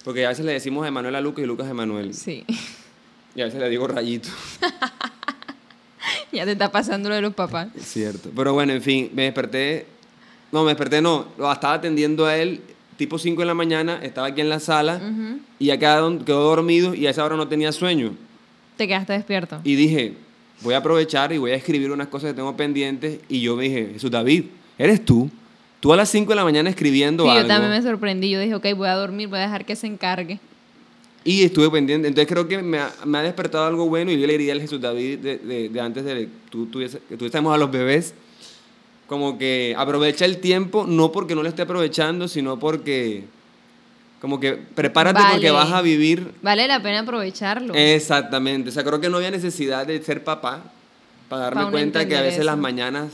[0.09, 2.15] Porque a veces le decimos a Emanuel a Lucas y Lucas a Emanuel.
[2.15, 2.43] Sí.
[3.35, 4.31] Y a veces le digo rayito.
[6.33, 7.69] ya te está pasando lo de los papás.
[7.77, 8.31] Es cierto.
[8.35, 9.85] Pero bueno, en fin, me desperté.
[10.51, 11.27] No, me desperté no.
[11.37, 12.63] Lo estaba atendiendo a él,
[12.97, 14.01] tipo 5 de la mañana.
[14.03, 14.97] Estaba aquí en la sala.
[14.97, 15.41] Ujú.
[15.59, 18.15] Y ya quedó, quedó dormido y a esa hora no tenía sueño.
[18.79, 19.61] Te quedaste despierto.
[19.63, 20.15] Y dije,
[20.63, 23.21] voy a aprovechar y voy a escribir unas cosas que tengo pendientes.
[23.29, 24.47] Y yo me dije, Jesús David,
[24.79, 25.31] eres tú.
[25.81, 27.43] Tú a las 5 de la mañana escribiendo Sí, algo.
[27.43, 28.31] yo también me sorprendí.
[28.31, 30.41] Yo dije, ok, voy a dormir, voy a dejar que se encargue.
[31.25, 32.09] Y estuve pendiente.
[32.09, 34.61] Entonces creo que me ha, me ha despertado algo bueno y yo le diría al
[34.61, 38.15] Jesús David de, de- de antes de que tú que tuviésemos a los bebés,
[39.07, 43.25] como que aprovecha el tiempo, no porque no lo esté aprovechando, sino porque,
[44.21, 47.75] como que prepárate porque vas a vivir Vale la pena aprovecharlo.
[47.75, 48.71] Exactamente.
[48.71, 50.63] O sea, creo que no había necesidad de ser papá
[51.29, 52.45] para darme Pa' cuenta que a veces eso.
[52.47, 53.11] las mañanas,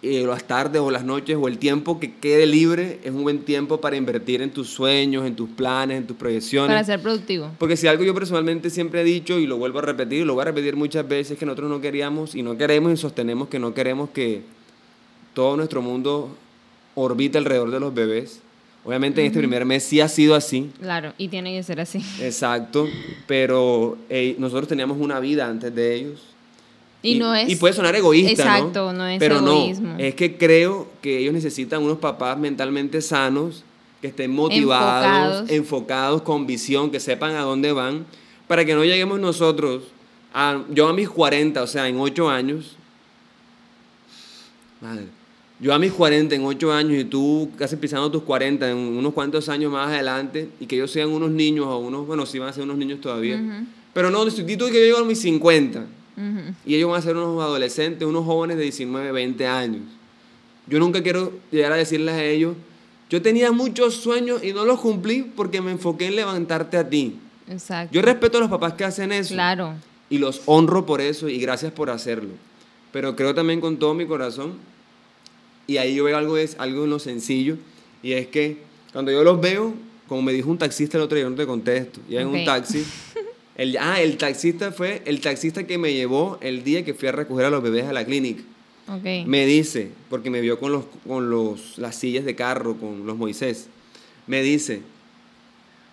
[0.00, 3.40] eh, las tardes o las noches o el tiempo que quede libre es un buen
[3.40, 6.68] tiempo para invertir en tus sueños, en tus planes, en tus proyecciones.
[6.68, 7.50] para ser productivo.
[7.58, 10.34] Porque si algo yo personalmente siempre he dicho y lo vuelvo a repetir, y lo
[10.34, 13.58] voy a repetir muchas veces, que nosotros no queríamos y no queremos y sostenemos que
[13.58, 14.42] no queremos que
[15.34, 16.30] todo nuestro mundo
[16.94, 18.40] orbite alrededor de los bebés.
[18.84, 21.98] Obviamente en este primer mes sí ha sido así, Claro, y tiene que ser así.
[22.20, 22.86] Exacto,
[23.26, 23.98] pero
[24.38, 26.37] nosotros teníamos una vida antes de ellos.
[27.02, 29.92] Y no es- Y puede sonar egoísta, Exacto, no es Pero egoísmo.
[29.92, 33.62] no, es que creo que ellos necesitan unos papás mentalmente sanos,
[34.00, 35.04] que estén motivados,
[35.42, 35.50] Enfocados.
[35.50, 38.04] enfocados, con visión, que sepan a dónde van,
[38.46, 39.84] para que no lleguemos nosotros,
[40.34, 42.76] a, yo a mis 40, o sea, en 8 años,
[44.80, 45.06] madre,
[45.60, 49.12] yo a mis 40, en 8 años, y tú casi pisando tus 40, en unos
[49.12, 52.48] cuantos años más adelante, y que ellos sean unos niños o unos, bueno, sí van
[52.50, 53.66] a ser unos niños todavía, Ujú.
[53.92, 55.86] pero no, tú que yo llego a mis 50,
[56.66, 59.82] Y ellos van a ser unos adolescentes, unos jóvenes de 19, 20 años.
[60.66, 62.54] Yo nunca quiero llegar a decirles a ellos,
[63.08, 67.16] yo tenía muchos sueños y no los cumplí porque me enfoqué en levantarte a ti.
[67.48, 67.94] Exacto.
[67.94, 69.74] Yo respeto a los papás que hacen eso Claro.
[70.10, 72.30] y los honro por eso y gracias por hacerlo.
[72.92, 74.54] Pero creo también con todo mi corazón,
[75.66, 77.56] y ahí yo veo algo, es, algo en lo sencillo,
[78.02, 78.58] y es que
[78.92, 79.72] cuando yo los veo,
[80.06, 82.44] como me dijo un taxista el otro día, yo no te contesto, y en un
[82.44, 82.84] taxi,
[83.58, 87.12] el, ah, el taxista fue el taxista que me llevó el día que fui a
[87.12, 88.42] recoger a los bebés a la clínica.
[88.86, 89.26] Ok.
[89.26, 93.16] Me dice, porque me vio con, los, con los, las sillas de carro, con los
[93.16, 93.66] Moisés,
[94.28, 94.82] me dice,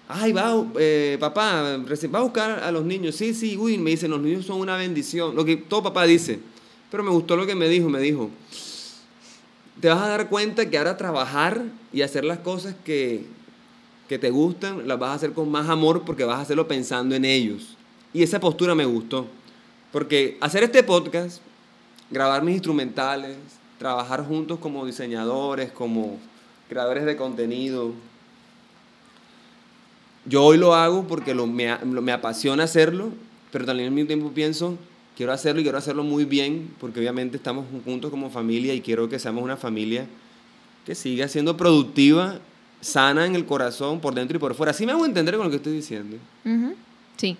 [0.08, 1.80] ay, va, eh, papá,
[2.14, 3.16] va a buscar a los niños.
[3.16, 5.36] Sí, sí, uy, me dice, los niños son una bendición.
[5.36, 6.40] Lo que todo papá dice.
[6.92, 8.30] Pero me gustó lo que me dijo, me dijo,
[9.82, 13.26] te vas a dar cuenta que ahora trabajar y hacer las cosas que,
[14.08, 17.16] que te gustan, las vas a hacer con más amor porque vas a hacerlo pensando
[17.16, 17.76] en ellos.
[18.14, 19.28] Y esa postura me gustó.
[19.92, 21.42] Porque hacer este podcast,
[22.12, 23.38] grabar mis instrumentales,
[23.78, 26.18] trabajar juntos como diseñadores, como
[26.70, 27.94] creadores de contenido.
[30.26, 33.10] Yo hoy lo hago porque lo, me, me apasiona hacerlo,
[33.52, 34.78] pero también al mismo tiempo pienso,
[35.16, 39.08] quiero hacerlo y quiero hacerlo muy bien, porque obviamente estamos juntos como familia y quiero
[39.08, 40.08] que seamos una familia
[40.86, 42.40] que siga siendo productiva,
[42.86, 44.72] sana en el corazón, por dentro y por fuera.
[44.72, 46.18] Así me hago entender con lo que estoy diciendo.
[47.18, 47.36] Sí.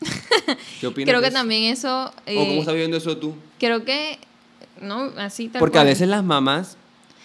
[0.80, 1.08] ¿Qué opinas?
[1.08, 1.36] Creo que eso?
[1.36, 2.06] también eso...
[2.06, 3.34] ¿O cómo eh, estás viviendo eso tú?
[3.58, 4.18] creo que...
[4.80, 6.76] No, así tal Porque a veces las mamás,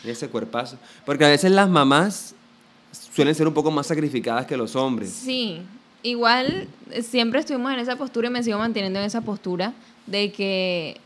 [0.03, 2.35] ese cuerpazo, porque a veces las mamás
[3.15, 5.09] suelen ser un poco más sacrificadas que los hombres.
[5.09, 5.61] Sí,
[6.03, 6.67] igual
[7.01, 9.73] siempre estuvimos en esa postura y me sigo manteniendo en esa postura
[10.05, 10.97] de que,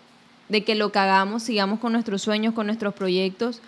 [0.50, 3.62] de que lo que hagamos, sigamos con nuestros sueños, con nuestros proyectos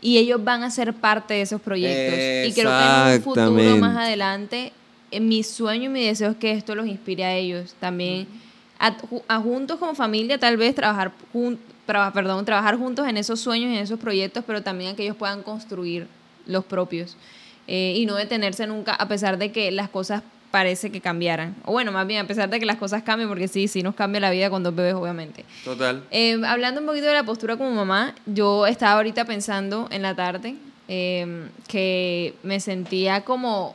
[0.00, 2.14] y ellos van a ser parte de esos proyectos.
[2.48, 4.72] Y creo que en un futuro más adelante,
[5.10, 8.26] en mi sueño y mi deseo es que esto los inspire a ellos también.
[8.78, 13.16] A, ju- a juntos como familia tal vez trabajar jun- traba- perdón, trabajar juntos en
[13.16, 16.06] esos sueños y en esos proyectos, pero también a que ellos puedan construir
[16.46, 17.16] los propios
[17.66, 21.54] eh, y no detenerse nunca a pesar de que las cosas parece que cambiaran.
[21.64, 23.94] O bueno, más bien a pesar de que las cosas cambien, porque sí, sí nos
[23.94, 25.44] cambia la vida con dos bebés, obviamente.
[25.64, 26.02] Total.
[26.10, 30.14] Eh, hablando un poquito de la postura como mamá, yo estaba ahorita pensando en la
[30.14, 30.54] tarde
[30.88, 33.74] eh, que me sentía como,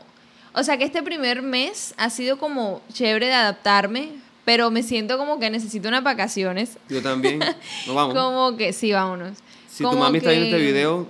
[0.53, 4.09] o sea, que este primer mes ha sido como chévere de adaptarme,
[4.45, 6.77] pero me siento como que necesito unas vacaciones.
[6.89, 7.39] Yo también.
[7.87, 8.15] Nos vamos.
[8.15, 9.37] Como que, sí, vámonos.
[9.69, 11.07] si tu mami está viendo este que- video,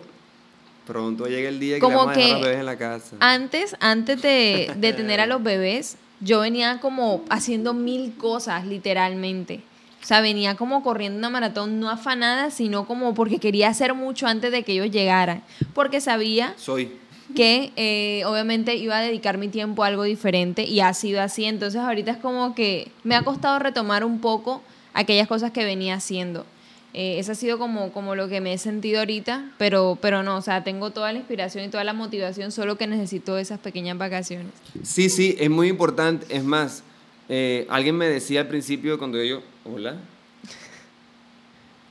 [0.86, 2.78] pronto llega el día que Como vamos a dejar a que los bebés en la
[2.78, 3.16] casa.
[3.20, 9.62] Antes, antes de, de tener a los bebés, yo venía como haciendo mil cosas, literalmente.
[10.02, 14.28] O sea, venía como corriendo una maratón, no afanada, sino como porque quería hacer mucho
[14.28, 15.44] antes de que ellos llegaran.
[15.74, 16.92] Porque sabía Soy.
[17.36, 21.46] que eh, obviamente iba a dedicar mi tiempo a algo diferente y ha sido así.
[21.46, 24.62] Entonces ahorita es como que me ha costado retomar un poco
[24.94, 26.46] aquellas cosas que venía haciendo.
[26.94, 30.38] Eh, eso ha sido como, como lo que me he sentido ahorita, pero, pero no,
[30.38, 33.98] o sea, tengo toda la inspiración y toda la motivación, solo que necesito esas pequeñas
[33.98, 34.52] vacaciones.
[34.84, 36.28] Sí, sí, es muy importante.
[36.30, 36.84] Es más,
[37.30, 39.98] eh, alguien me decía al principio cuando yo, hola.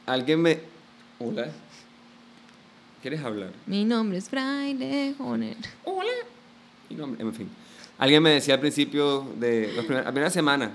[0.06, 0.60] Alguien me,
[1.18, 1.48] hola.
[3.00, 3.50] ¿Quieres hablar?
[3.66, 5.56] Mi nombre es Fraile Joner.
[6.88, 7.48] Y no, en fin.
[7.98, 10.72] Alguien me decía al principio de la primera semana,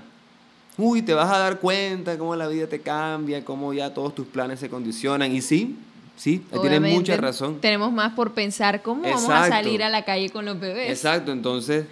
[0.78, 4.26] uy, te vas a dar cuenta cómo la vida te cambia, cómo ya todos tus
[4.26, 5.34] planes se condicionan.
[5.34, 5.76] Y sí,
[6.18, 7.60] Sí, tienes Obviamente, mucha razón.
[7.60, 10.90] Tenemos más por pensar cómo vamos a salir a la calle con los bebés.
[10.90, 11.86] Exacto, entonces,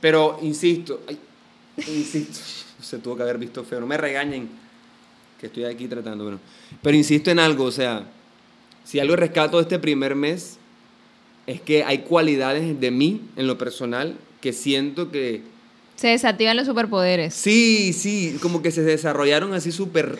[0.00, 1.18] pero insisto, ay,
[1.86, 2.38] insisto,
[2.80, 4.48] se tuvo que haber visto feo, no me regañen,
[5.38, 6.40] que estoy aquí tratando, bueno,
[6.80, 8.04] pero insisto en algo, o sea,
[8.82, 10.56] si algo rescato de este primer mes,
[11.46, 15.42] es que hay cualidades de mí, en lo personal, que siento que,
[15.96, 17.34] Se desactivan los superpoderes.
[17.34, 20.18] sí, sí, como que se desarrollaron así súper,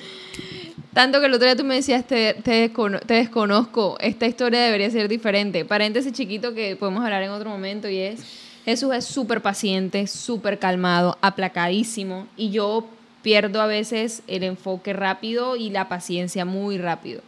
[0.92, 4.60] Tanto que el otro día tú me decías, te, te, descono- te desconozco, esta historia
[4.62, 5.64] debería ser diferente.
[5.66, 8.20] Paréntesis chiquito que podemos hablar en otro momento y es,
[8.64, 12.86] Jesús es súper paciente, súper calmado, aplacadísimo y yo
[13.22, 17.20] pierdo a veces el enfoque rápido y la paciencia muy rápido.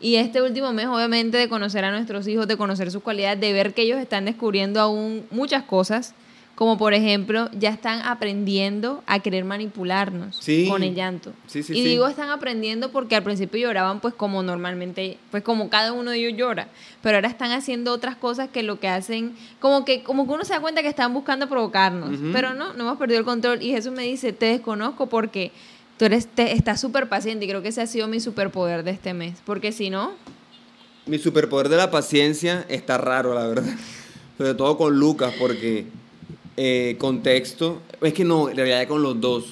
[0.00, 3.52] Y este último mes, obviamente, de conocer a nuestros hijos, de conocer sus cualidades, de
[3.52, 6.12] ver que ellos están descubriendo aún muchas cosas,
[6.54, 10.68] como por ejemplo, ya están aprendiendo a querer manipularnos Sí.
[10.68, 11.32] con el llanto.
[11.46, 15.70] Sí, sí, y digo están aprendiendo porque al principio lloraban pues como normalmente, pues como
[15.70, 16.68] cada uno de ellos llora,
[17.02, 20.44] pero ahora están haciendo otras cosas que lo que hacen, como que, como que uno
[20.44, 23.62] se da cuenta que están buscando provocarnos, pero no, no hemos perdido el control.
[23.62, 25.52] Y Jesús me dice, te desconozco porque
[25.98, 28.90] tú eres, te, estás súper paciente y creo que ese ha sido mi superpoder de
[28.92, 30.12] este mes, porque si no,
[31.06, 33.64] mi superpoder de la paciencia está raro, la verdad,
[34.38, 35.86] sobre todo con Lucas, porque
[36.56, 39.44] eh, contexto, es que no, en realidad con los dos,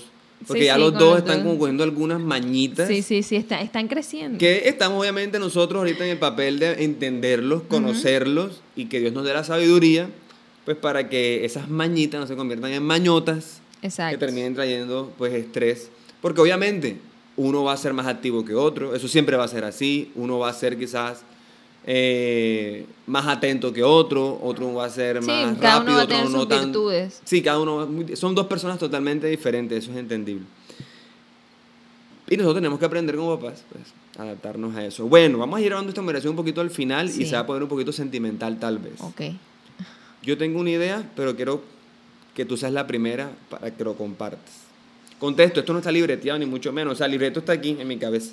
[0.46, 1.58] porque Sí, ya sí, los dos los están dos.
[1.58, 2.88] cogiendo algunas mañitas.
[2.88, 4.38] sí, sí, sí, está- están creciendo.
[4.38, 9.24] Que estamos obviamente nosotros ahorita en el papel de entenderlos, conocerlos y que Dios nos
[9.24, 10.08] dé la sabiduría,
[10.64, 14.18] pues para que esas mañitas no se conviertan en mañotas Exacto.
[14.18, 15.90] que terminen trayendo pues estrés.
[16.20, 16.98] Porque obviamente
[17.36, 20.38] uno va a ser más activo que otro, eso siempre va a ser así, uno
[20.38, 21.22] va a ser quizás
[21.92, 26.00] eh, más atento que otro, otro va a ser Sí, más cada rápido, uno va
[26.00, 27.20] a otro tener no sus tan- virtudes.
[27.24, 30.44] Sí, cada uno, muy- son dos personas totalmente diferentes, eso es entendible.
[32.28, 33.82] Y nosotros tenemos que aprender como papás, pues,
[34.16, 35.06] adaptarnos a eso.
[35.08, 37.26] Bueno, vamos a ir llevando esta conversación un poquito al final y Sí.
[37.26, 39.00] se va a poner un poquito sentimental tal vez.
[39.00, 39.22] Ok.
[40.22, 41.60] Yo tengo una idea, pero quiero
[42.34, 44.52] que tú seas la primera para que lo compartas.
[45.18, 47.88] Contesto, esto no está libreteado ni mucho menos, o sea, el libreto está aquí en
[47.88, 48.32] mi cabeza.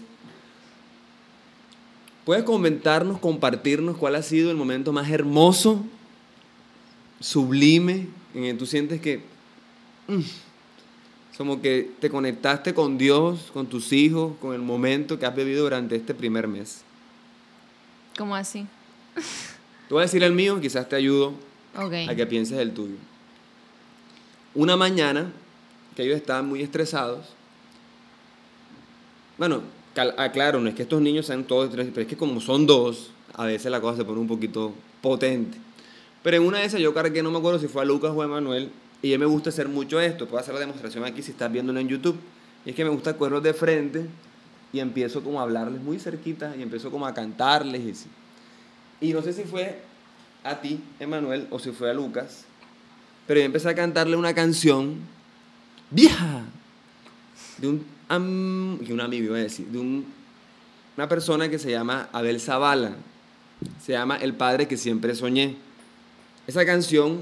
[2.27, 5.85] ¿Puedes comentarnos, compartirnos cuál ha sido el momento más hermoso,
[7.21, 9.21] sublime, en el que tú sientes que
[10.09, 10.19] mm,
[11.37, 15.63] como que te conectaste con Dios, con tus hijos, con el momento que has vivido
[15.63, 16.81] durante este primer mes?
[18.17, 18.67] ¿Cómo así?
[19.87, 21.33] Te voy a decir el mío, quizás te ayudo
[21.75, 22.97] a que pienses el tuyo.
[24.53, 25.31] Una mañana
[25.95, 27.25] que ellos estaban muy estresados.
[29.37, 29.61] Bueno,
[30.01, 33.45] aclaro, no es que estos niños sean todos pero es que como son dos, a
[33.45, 35.57] veces la cosa se pone un poquito potente.
[36.23, 38.21] Pero en una de esas yo cargué, no me acuerdo si fue a Lucas o
[38.21, 40.27] a Manuel, y a mí me gusta hacer mucho esto.
[40.27, 42.17] Puedo hacer la demostración aquí si estás viéndolo en YouTube.
[42.65, 44.07] Y es que me gusta cogerlos de frente
[44.73, 48.07] y empiezo como a hablarles muy cerquita y empiezo como a cantarles y así.
[48.99, 49.79] Y no sé si fue
[50.43, 52.45] a ti, Emanuel, o si fue a Lucas,
[53.27, 54.95] pero yo empecé a cantarle una canción
[55.91, 56.43] vieja
[57.57, 60.05] de un, am- un amigo, iba a decir, de un-
[60.95, 62.91] una persona que se llama Abel Zavala.
[63.83, 65.55] Se llama El Padre que siempre soñé.
[66.47, 67.21] Esa canción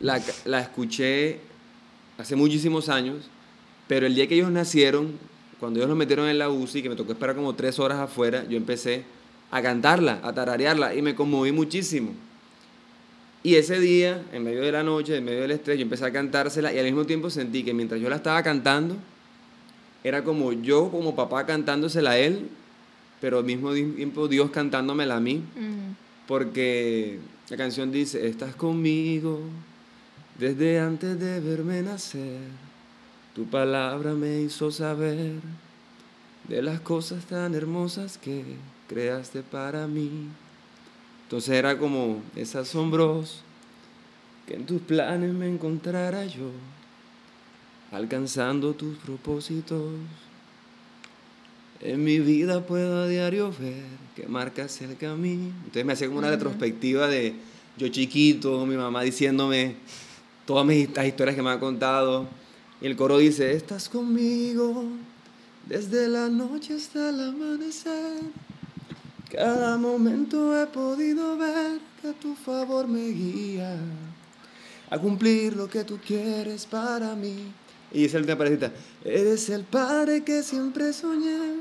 [0.00, 1.38] la, la escuché
[2.18, 3.28] hace muchísimos años,
[3.86, 5.12] pero el día que ellos nacieron,
[5.60, 8.44] cuando ellos los metieron en la UCI, que me tocó esperar como tres horas afuera,
[8.48, 9.04] yo empecé
[9.50, 12.12] a cantarla, a tararearla y me conmoví muchísimo.
[13.44, 16.12] Y ese día, en medio de la noche, en medio del estrés, yo empecé a
[16.12, 18.96] cantársela y al mismo tiempo sentí que mientras yo la estaba cantando,
[20.04, 22.48] era como yo como papá cantándosela a él,
[23.20, 25.94] pero al mismo tiempo Dios cantándomela a mí, Ujú.
[26.28, 27.18] porque
[27.50, 29.40] la canción dice, estás conmigo
[30.38, 32.38] desde antes de verme nacer,
[33.34, 35.32] tu palabra me hizo saber
[36.48, 38.42] de las cosas tan hermosas que
[38.88, 40.28] creaste para mí.
[41.32, 43.38] Entonces era como, es asombroso
[44.46, 46.50] que en tus planes me encontrara yo,
[47.90, 49.94] alcanzando tus propósitos.
[51.80, 53.82] En mi vida puedo a diario ver
[54.14, 55.54] que marcas el camino.
[55.60, 57.32] Entonces me hacía como una retrospectiva de
[57.78, 59.76] yo chiquito, mi mamá diciéndome
[60.44, 62.28] todas mis, historias que me ha contado.
[62.82, 64.84] Y el coro dice, estás conmigo
[65.66, 68.20] desde la noche hasta el amanecer.
[69.32, 73.78] Cada momento he podido ver que tu favor me guía
[74.90, 77.50] a cumplir lo que tú quieres para mí.
[77.92, 78.70] Y dice el parecita,
[79.02, 81.60] eres el padre que siempre soñé,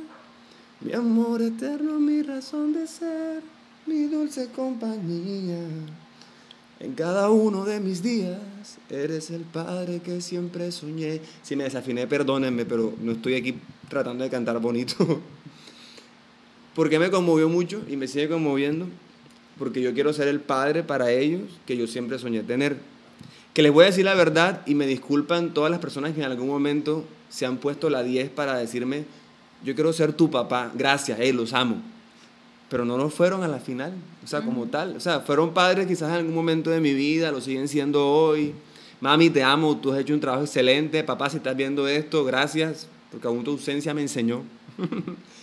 [0.82, 3.42] mi amor eterno, mi razón de ser,
[3.86, 5.64] mi dulce compañía.
[6.82, 8.38] En cada uno de mis días,
[8.90, 11.22] eres el padre que siempre soñé.
[11.42, 13.58] Si me desafiné, perdónenme, pero no estoy aquí
[13.88, 15.22] tratando de cantar bonito.
[16.76, 18.88] ¿Por qué me conmovió mucho y me sigue conmoviendo?
[19.60, 22.78] Porque yo quiero ser el padre para ellos que yo siempre soñé tener.
[23.54, 26.32] Que les voy a decir la verdad y me disculpan todas las personas que en
[26.32, 29.04] algún momento se han puesto la 10 para decirme,
[29.64, 31.82] yo quiero ser tu papá, gracias, hey, los amo.
[32.70, 34.96] Pero no lo fueron a la final, o sea, como tal.
[34.96, 38.54] O sea, fueron padres quizás en algún momento de mi vida, lo siguen siendo hoy.
[39.02, 41.04] Mami, te amo, tú has hecho un trabajo excelente.
[41.04, 44.44] Papá, si estás viendo esto, gracias, porque aún tu ausencia me enseñó.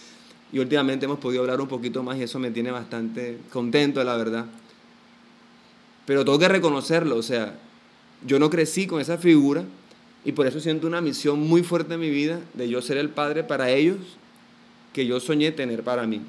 [0.53, 4.17] y últimamente hemos podido hablar un poquito más y eso me tiene bastante contento, la
[4.17, 4.47] verdad.
[6.07, 7.55] Pero tengo que reconocerlo, o sea,
[8.27, 9.65] yo no crecí con esa figura
[10.25, 13.11] y por eso siento una misión muy fuerte en mi vida de yo ser el
[13.11, 13.99] padre para ellos
[14.93, 16.23] que yo soñé tener para mí.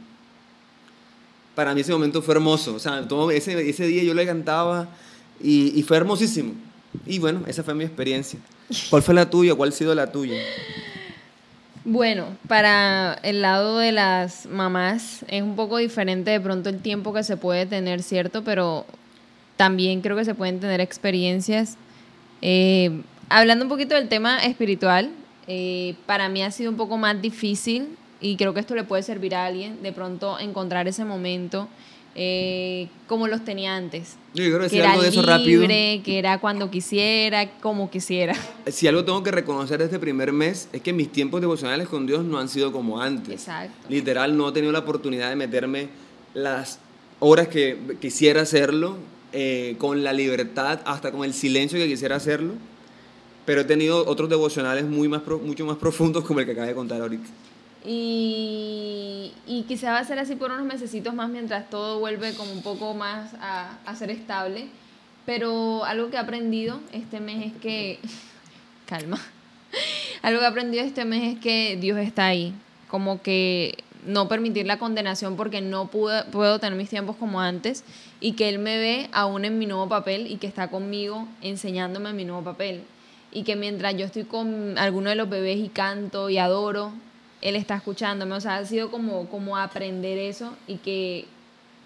[1.56, 4.90] Para mí ese momento fue hermoso, o sea, ese, ese día yo le cantaba
[5.42, 6.54] y, y fue hermosísimo.
[7.06, 8.40] Y bueno, esa fue mi experiencia.
[8.90, 9.56] ¿Cuál fue la tuya?
[9.56, 10.42] ¿Cuál ha sido la tuya?
[11.86, 17.14] Bueno, para el lado de las mamás es un poco diferente de pronto el tiempo
[17.14, 18.44] que se puede tener, ¿cierto?
[18.44, 18.86] Pero
[19.56, 21.78] también creo que se pueden tener experiencias.
[22.42, 25.10] Eh, hablando un poquito del tema espiritual,
[25.48, 29.02] eh, para mí ha sido un poco más difícil y creo que esto le puede
[29.02, 31.70] servir a alguien de pronto encontrar ese momento
[32.22, 34.18] eh, como los tenía antes.
[34.34, 36.04] Yo quiero decir que era algo de eso libre, rápido.
[36.04, 38.36] que era cuando quisiera, como quisiera.
[38.68, 42.06] Si algo tengo que reconocer de este primer mes es que mis tiempos devocionales con
[42.06, 43.36] Dios no han sido como antes.
[43.36, 43.88] Exacto.
[43.88, 45.88] Literal, no he tenido la oportunidad de meterme
[46.34, 46.80] las
[47.20, 48.98] horas que quisiera hacerlo,
[49.32, 52.56] eh, con la libertad, hasta con el silencio que quisiera hacerlo.
[53.46, 56.76] Pero he tenido otros devocionales muy más mucho más profundos como el que acabo de
[56.76, 57.30] contar ahorita.
[57.92, 62.52] Y, y quizá va a ser así por unos mesecitos más mientras todo vuelve como
[62.52, 64.68] un poco más a, a ser estable.
[65.26, 68.00] Pero algo que he aprendido este mes es que...
[68.86, 69.20] Calma.
[70.22, 72.54] Algo que he aprendido este mes es que Dios está ahí.
[72.90, 73.76] Como que
[74.06, 77.84] no permitir la condenación porque no pude, puedo tener mis tiempos como antes
[78.20, 82.14] y que Él me ve aún en mi nuevo papel y que está conmigo enseñándome
[82.14, 82.84] mi nuevo papel.
[83.32, 86.94] Y que mientras yo estoy con alguno de los bebés y canto y adoro,
[87.42, 88.36] Él está escuchándome.
[88.36, 91.26] O sea, ha sido como, como aprender eso y que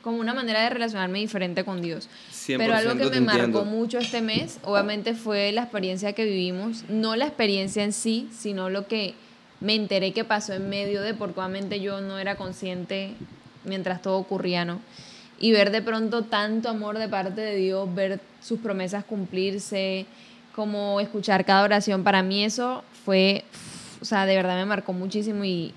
[0.04, 2.10] como una manera de relacionarme diferente con Dios.
[2.32, 6.84] 100% Pero algo que me marcó mucho este mes, obviamente fue la experiencia que vivimos,
[6.90, 9.14] no la experiencia en sí, sino lo que
[9.62, 13.14] me enteré que pasó en medio de, porque obviamente yo no era consciente
[13.64, 14.82] mientras todo ocurría, ¿no?
[15.40, 20.06] Y ver de pronto tanto amor de parte de Dios, ver sus promesas cumplirse,
[20.54, 23.46] como escuchar cada oración, para mí eso fue,
[24.04, 25.74] o sea, de verdad me marcó muchísimo y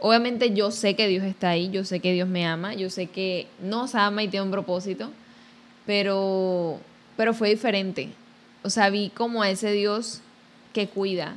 [0.00, 3.06] obviamente yo sé que Dios está ahí, yo sé que Dios me ama, yo sé
[3.06, 5.12] que nos ama y tiene un propósito,
[5.86, 6.80] pero,
[7.16, 8.08] pero fue diferente.
[8.64, 10.22] O sea, vi como a ese Dios
[10.72, 11.36] que cuida.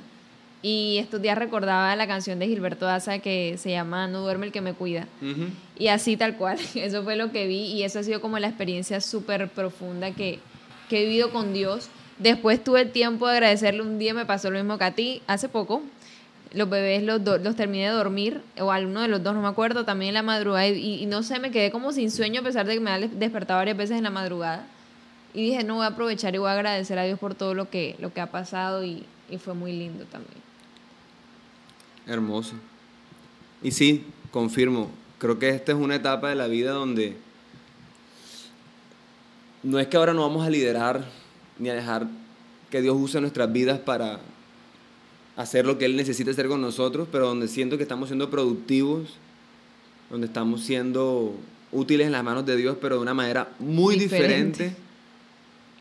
[0.63, 4.51] Y estos días recordaba la canción de Gilberto Daza que se llama No duerme el
[4.51, 5.08] que me cuida.
[5.21, 5.45] Ujú.
[5.77, 8.47] Y así tal cual, eso fue lo que vi y eso ha sido como la
[8.47, 10.39] experiencia súper profunda que,
[10.89, 11.89] que he vivido con Dios.
[12.17, 15.49] Después tuve tiempo de agradecerle, un día me pasó lo mismo que a ti, hace
[15.49, 15.84] poco.
[16.53, 19.47] Los bebés los, do- los terminé de dormir, o alguno de los dos, no me
[19.47, 20.67] acuerdo, también en la madrugada.
[20.67, 23.59] Y, no sé, me quedé como sin sueño a pesar de que me había despertado
[23.59, 24.67] varias veces en la madrugada.
[25.33, 27.69] Y dije, no voy a aprovechar y voy a agradecer a Dios por todo lo
[27.69, 29.05] que, lo que ha pasado y
[29.41, 30.41] fue muy lindo también.
[32.05, 32.55] Hermoso.
[33.63, 37.15] Y sí, confirmo, creo que esta es una etapa de la vida donde
[39.63, 41.05] no es que ahora no vamos a liderar
[41.59, 42.07] ni a dejar
[42.69, 44.19] que Dios use nuestras vidas para
[45.35, 49.17] hacer lo que Él necesita hacer con nosotros, pero donde siento que estamos siendo productivos,
[50.09, 51.35] donde estamos siendo
[51.71, 54.63] útiles en las manos de Dios, pero de una manera muy Diferente.
[54.63, 54.91] diferente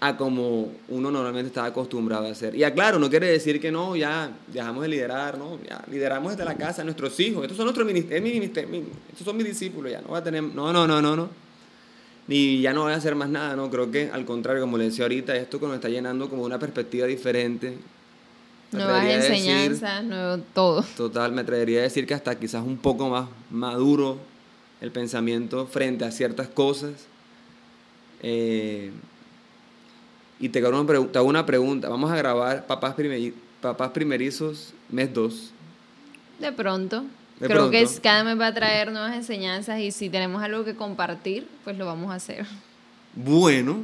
[0.03, 2.55] a como uno normalmente estaba acostumbrado a hacer.
[2.55, 6.47] Y aclaro, no quiere decir que no, ya dejamos de liderar, no, ya lideramos desde
[6.47, 8.51] la casa, nuestros hijos, estos son nuestros ministerios,
[9.11, 11.29] estos son mis discípulos, ya no voy a tener, no, no, no, no, no.
[12.29, 14.85] Ni ya no voy a hacer más nada, no, creo que al contrario, como le
[14.85, 17.77] decía ahorita, esto que nos está llenando como una perspectiva diferente.
[18.73, 20.83] Nuevas enseñanzas, nuevo todo.
[20.97, 24.19] Total, me atrevería a decir que hasta quizás un poco más maduro
[24.81, 26.93] el pensamiento frente a ciertas cosas.
[28.23, 28.91] Eh,
[30.39, 31.89] y te hago, una te hago una pregunta.
[31.89, 35.51] Vamos a grabar Papás, Primeri- Papás Primerizos, mes 2.
[36.39, 37.05] De pronto.
[37.41, 37.71] De Creo pronto.
[37.73, 41.47] que es, cada mes va a traer nuevas enseñanzas y si tenemos algo que compartir,
[41.65, 42.47] pues lo vamos a hacer.
[43.15, 43.79] Bueno,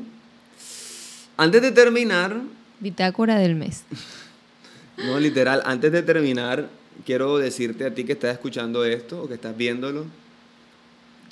[1.37, 2.41] antes de terminar,
[2.81, 3.85] Bitácora del mes.
[5.05, 6.69] no literal, antes de terminar,
[7.05, 10.07] quiero decirte a ti que estás escuchando esto o que estás viéndolo,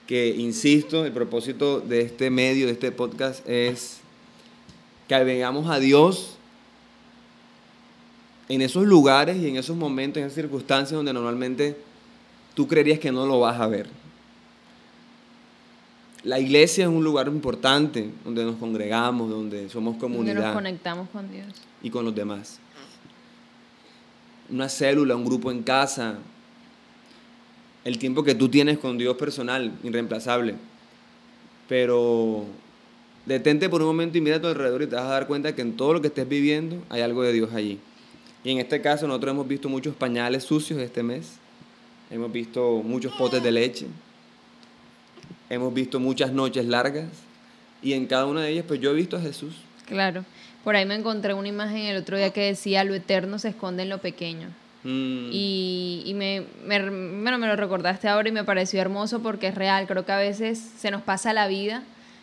[0.07, 4.01] que insisto, el propósito de este medio, de este podcast es
[5.09, 6.37] que vengamos a Dios
[8.49, 11.77] en esos lugares y en esos momentos, en esas circunstancias donde normalmente
[12.55, 13.89] tú creerías que no lo vas a ver.
[16.23, 21.09] la iglesia es un lugar importante donde nos congregamos, donde somos Donde nos comunidad conectamos
[21.11, 21.47] con Dios.
[21.83, 22.61] y con los demás.
[24.51, 26.19] Una célula, un grupo en casa,
[27.85, 30.55] el tiempo que tú tienes con Dios personal, irreemplazable.
[31.69, 32.47] Pero
[33.27, 35.63] detente por un momento y mira tu alrededor y te vas a dar cuenta que
[35.63, 37.79] en todo lo que estés viviendo hay algo de Dios allí.
[38.43, 41.39] Y en este caso nosotros hemos visto muchos pañales sucios este mes,
[42.11, 43.87] hemos visto muchos potes de leche,
[45.49, 47.07] hemos visto muchas noches largas
[47.83, 49.55] y en cada una de ellas pues yo he visto a Jesús.
[49.87, 50.25] Claro.
[50.65, 53.83] Por ahí me encontré una imagen el otro día que decía, lo eterno se esconde
[53.83, 54.49] en lo pequeño.
[54.83, 59.49] Mm, Y, y me, me, bueno, me lo recordaste ahora y me pareció hermoso porque
[59.49, 59.87] es real.
[59.87, 61.83] Creo que a veces se nos pasa la vida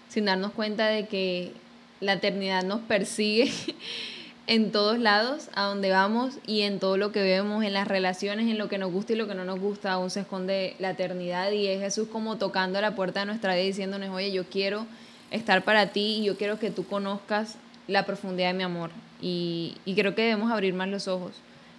[0.09, 1.53] sin darnos cuenta de que
[2.01, 3.51] la eternidad nos persigue
[4.47, 8.49] en todos lados, a donde vamos y en todo lo que vemos, en las relaciones,
[8.49, 10.89] en lo que nos gusta y lo que no nos gusta, aún se esconde la
[10.91, 14.87] eternidad y es Jesús como tocando la puerta de nuestra vida diciéndonos, oye, yo quiero
[15.29, 17.55] estar para ti y yo quiero que tú conozcas
[17.87, 18.89] la profundidad de mi amor.
[19.21, 21.33] Y, y creo que debemos abrir más los ojos.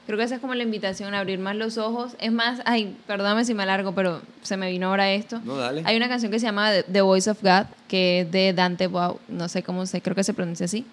[0.07, 2.13] Creo que esa es como la invitación, abrir más los ojos.
[2.21, 5.41] Es más, ay, perdóname si me alargo, pero se me vino ahora esto.
[5.45, 5.83] No, dale.
[5.85, 9.21] Hay una canción que se llama The- Voice of God, que es de Dante Wow,
[9.29, 10.85] no sé cómo se, creo que se pronuncia así.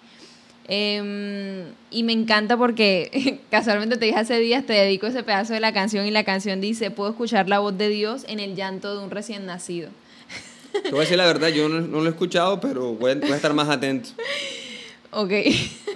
[0.68, 5.58] Em, y me encanta porque casualmente te dije hace días, te dedico ese pedazo de
[5.60, 8.96] la canción y la canción dice, puedo escuchar la voz de Dios en el llanto
[8.96, 9.90] de un recién nacido.
[10.84, 13.14] Te voy a decir la verdad, yo no, no lo he escuchado, pero voy a,
[13.16, 14.10] voy a estar más atento.
[15.12, 15.32] Ok.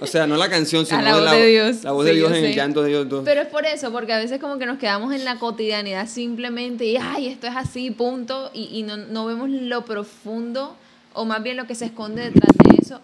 [0.01, 1.83] O sea, no la canción, sino la voz la, de Dios.
[1.83, 2.55] la voz Sí, de Dios en el sé.
[2.55, 3.23] llanto de Dios dos.
[3.23, 6.85] Pero es por eso, porque a veces como que nos quedamos en la cotidianidad simplemente
[6.85, 10.75] y, ay, esto es así, punto, y, y no, no vemos lo profundo,
[11.13, 12.99] o más bien lo que se esconde detrás de eso.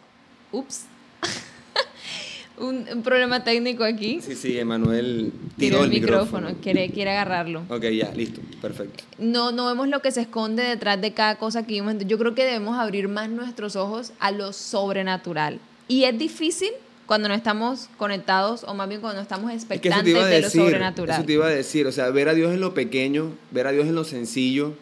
[0.52, 0.82] Ups.
[2.58, 4.20] un, un problema técnico aquí.
[4.22, 7.64] Sí, sí, Emanuel Tiró tiró el micrófono, Quiere, quiere agarrarlo.
[7.70, 9.04] Ok, ya, listo, perfecto.
[9.18, 11.96] No, no vemos lo que se esconde detrás de cada cosa que vimos.
[12.06, 15.60] Yo creo que debemos abrir más nuestros ojos a lo sobrenatural.
[15.92, 16.70] Y es difícil
[17.06, 20.24] cuando no estamos conectados, o más bien cuando no estamos Es que expectantes te iba
[20.24, 21.18] a de lo decir, sobrenatural.
[21.18, 23.74] eso te iba a decir, o sea, ver a Dios en lo pequeño, ver a
[23.74, 24.74] Dios en lo sencillo,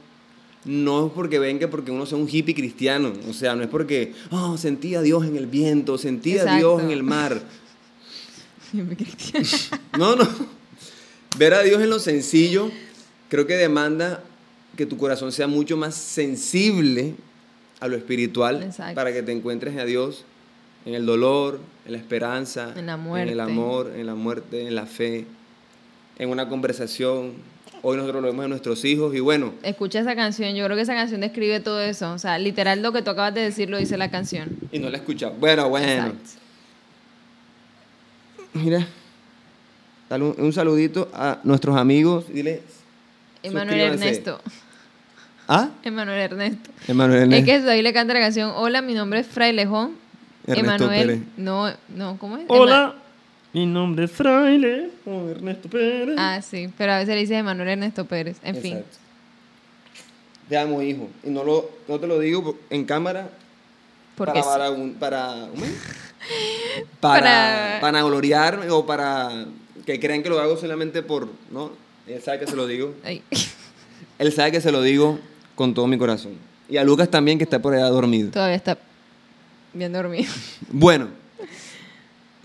[0.66, 4.14] no es porque venga porque uno sea un hippie cristiano, o sea, no es porque,
[4.30, 6.82] oh, sentí a Dios en el viento, sentí a Dios Exacto.
[6.82, 7.42] en el mar.
[9.98, 10.28] No, no.
[11.40, 12.70] Ver a Dios en lo sencillo
[13.30, 14.24] creo que demanda
[14.78, 17.16] que tu corazón sea mucho más sensible
[17.80, 18.94] a lo espiritual Exacto.
[18.94, 20.24] para que te encuentres a Dios
[20.86, 24.76] en el dolor, en la esperanza, En la en el amor, en la muerte, en
[24.76, 25.26] la fe,
[26.18, 27.34] en una conversación.
[27.82, 30.84] Hoy nosotros lo vemos en nuestros hijos y bueno, Escucha esa canción, yo creo que
[30.84, 32.12] esa canción describe todo eso.
[32.12, 34.50] O sea, literal lo que tú acabas de decir lo dice la canción.
[34.72, 35.34] y no la escuchado.
[35.40, 35.88] Bueno, bueno.
[35.88, 36.18] Exacto.
[38.54, 38.86] Mira,
[40.10, 42.26] dale un, un saludito a nuestros amigos.
[42.34, 42.62] Dile.
[43.44, 43.80] Emanuel.
[43.80, 44.42] Ernesto.
[45.48, 45.70] ¿Ah?
[45.84, 46.70] Emanuel Ernesto.
[46.88, 47.66] Emanuel Es Ernesto.
[47.66, 49.94] que ahí le canta la canción Hola, mi nombre es Frailejón.
[50.48, 51.08] Ernesto Emanuel.
[51.08, 51.22] Pérez.
[51.38, 52.46] No, no, ¿cómo es?
[52.48, 52.96] Hola,
[53.54, 56.16] mi nombre es Fraile, Juan Ernesto Pérez.
[56.18, 58.38] Ah, sí, pero a veces le dices Emanuel Ernesto Pérez.
[58.44, 58.84] En fin.
[60.48, 61.10] Te amo, hijo.
[61.24, 63.30] Y no, lo, no te lo digo en cámara
[64.16, 64.50] Porque para, sí.
[64.50, 65.48] para, un- para,
[67.00, 69.46] para, Para- para gloriarme o para
[69.86, 71.72] que crean que lo hago solamente por, ¿no?
[72.08, 72.94] Él sabe que se lo digo.
[73.04, 73.22] Ay.
[74.18, 75.20] Él sabe que se lo digo
[75.56, 76.34] con todo mi corazón.
[76.68, 78.32] Y a Lucas también, que está por allá dormido.
[78.32, 78.78] Todavía está
[79.80, 80.32] bien dormido.
[80.72, 81.08] Bueno,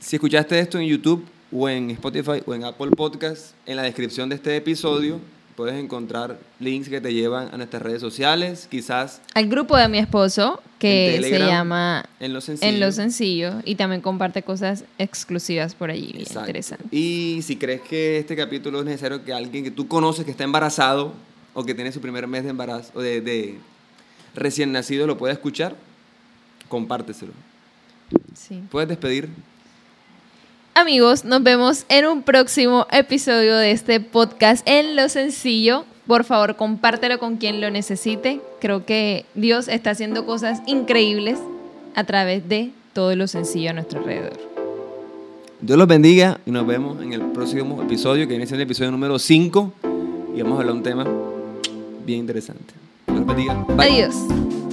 [0.00, 4.28] si escuchaste esto en YouTube o en Spotify o en Apple Podcast, en la descripción
[4.28, 5.20] de este episodio
[5.56, 9.98] puedes encontrar links que te llevan a nuestras redes sociales, quizás Al grupo de mi
[9.98, 12.72] esposo, que se llama en lo sencillo.
[12.72, 16.40] En lo Sencillo, y también comparte cosas exclusivas por allí, Exacto.
[16.40, 16.84] interesante.
[16.90, 20.44] Y si crees que este capítulo es necesario que alguien que tú conoces que está
[20.44, 21.12] embarazado
[21.52, 23.58] o que tiene su primer mes de embarazo o de, de
[24.34, 25.76] recién nacido lo pueda escuchar,
[26.74, 27.32] compárteselo.
[28.34, 28.60] Sí.
[28.68, 29.28] Puedes despedir.
[30.74, 35.84] Amigos, nos vemos en un próximo episodio de este podcast en lo sencillo.
[36.08, 38.40] Por favor, compártelo con quien lo necesite.
[38.60, 41.38] Creo que Dios está haciendo cosas increíbles
[41.94, 44.36] a través de todo lo sencillo a nuestro alrededor.
[45.60, 48.90] Dios los bendiga y nos vemos en el próximo episodio, que viene siendo el episodio
[48.90, 49.72] número 5.
[50.34, 51.06] Y vamos a hablar de un tema
[52.04, 52.74] bien interesante.
[53.06, 53.64] Dios los bendiga.
[53.76, 54.02] Bye.
[54.02, 54.63] Adiós.